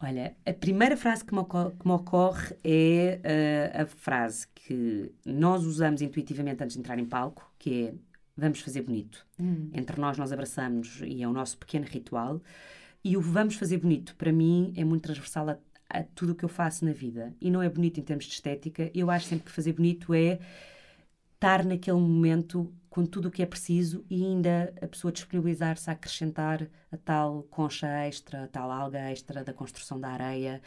[0.01, 3.19] Olha, a primeira frase que me ocorre, que me ocorre é
[3.75, 7.93] uh, a frase que nós usamos intuitivamente antes de entrar em palco, que é
[8.37, 9.25] vamos fazer bonito.
[9.37, 9.69] Hum.
[9.73, 12.41] Entre nós nós abraçamos e é o nosso pequeno ritual.
[13.03, 15.57] E o vamos fazer bonito, para mim, é muito transversal a,
[15.89, 17.33] a tudo o que eu faço na vida.
[17.41, 18.89] E não é bonito em termos de estética.
[18.93, 20.39] Eu acho sempre que fazer bonito é
[21.39, 25.93] estar naquele momento com tudo o que é preciso e ainda a pessoa disponibilizar-se a
[25.93, 30.61] acrescentar a tal concha extra, a tal alga extra da construção da areia,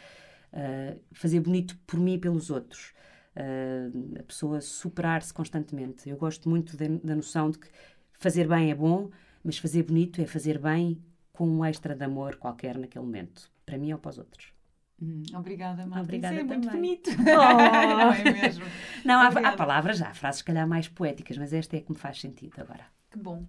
[0.51, 2.91] uh, fazer bonito por mim e pelos outros.
[3.35, 6.09] Uh, a pessoa superar-se constantemente.
[6.09, 7.67] Eu gosto muito de, da noção de que
[8.13, 9.11] fazer bem é bom,
[9.43, 13.77] mas fazer bonito é fazer bem com um extra de amor qualquer naquele momento, para
[13.77, 14.53] mim ou para os outros.
[15.01, 16.03] Hum, obrigada, Marta.
[16.03, 17.09] Obrigada Isso é muito bonito.
[17.11, 17.23] Oh.
[17.97, 18.65] não é mesmo?
[19.03, 21.97] Não, há, há, palavras há frases se calhar mais poéticas, mas esta é que me
[21.97, 22.85] faz sentido agora.
[23.11, 23.45] Que bom.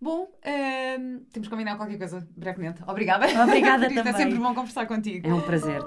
[0.00, 2.82] Bom, um, temos que combinar qualquer coisa brevemente.
[2.86, 3.26] Obrigada.
[3.40, 4.12] Obrigada também.
[4.12, 5.28] É sempre bom conversar contigo.
[5.28, 5.80] É um prazer.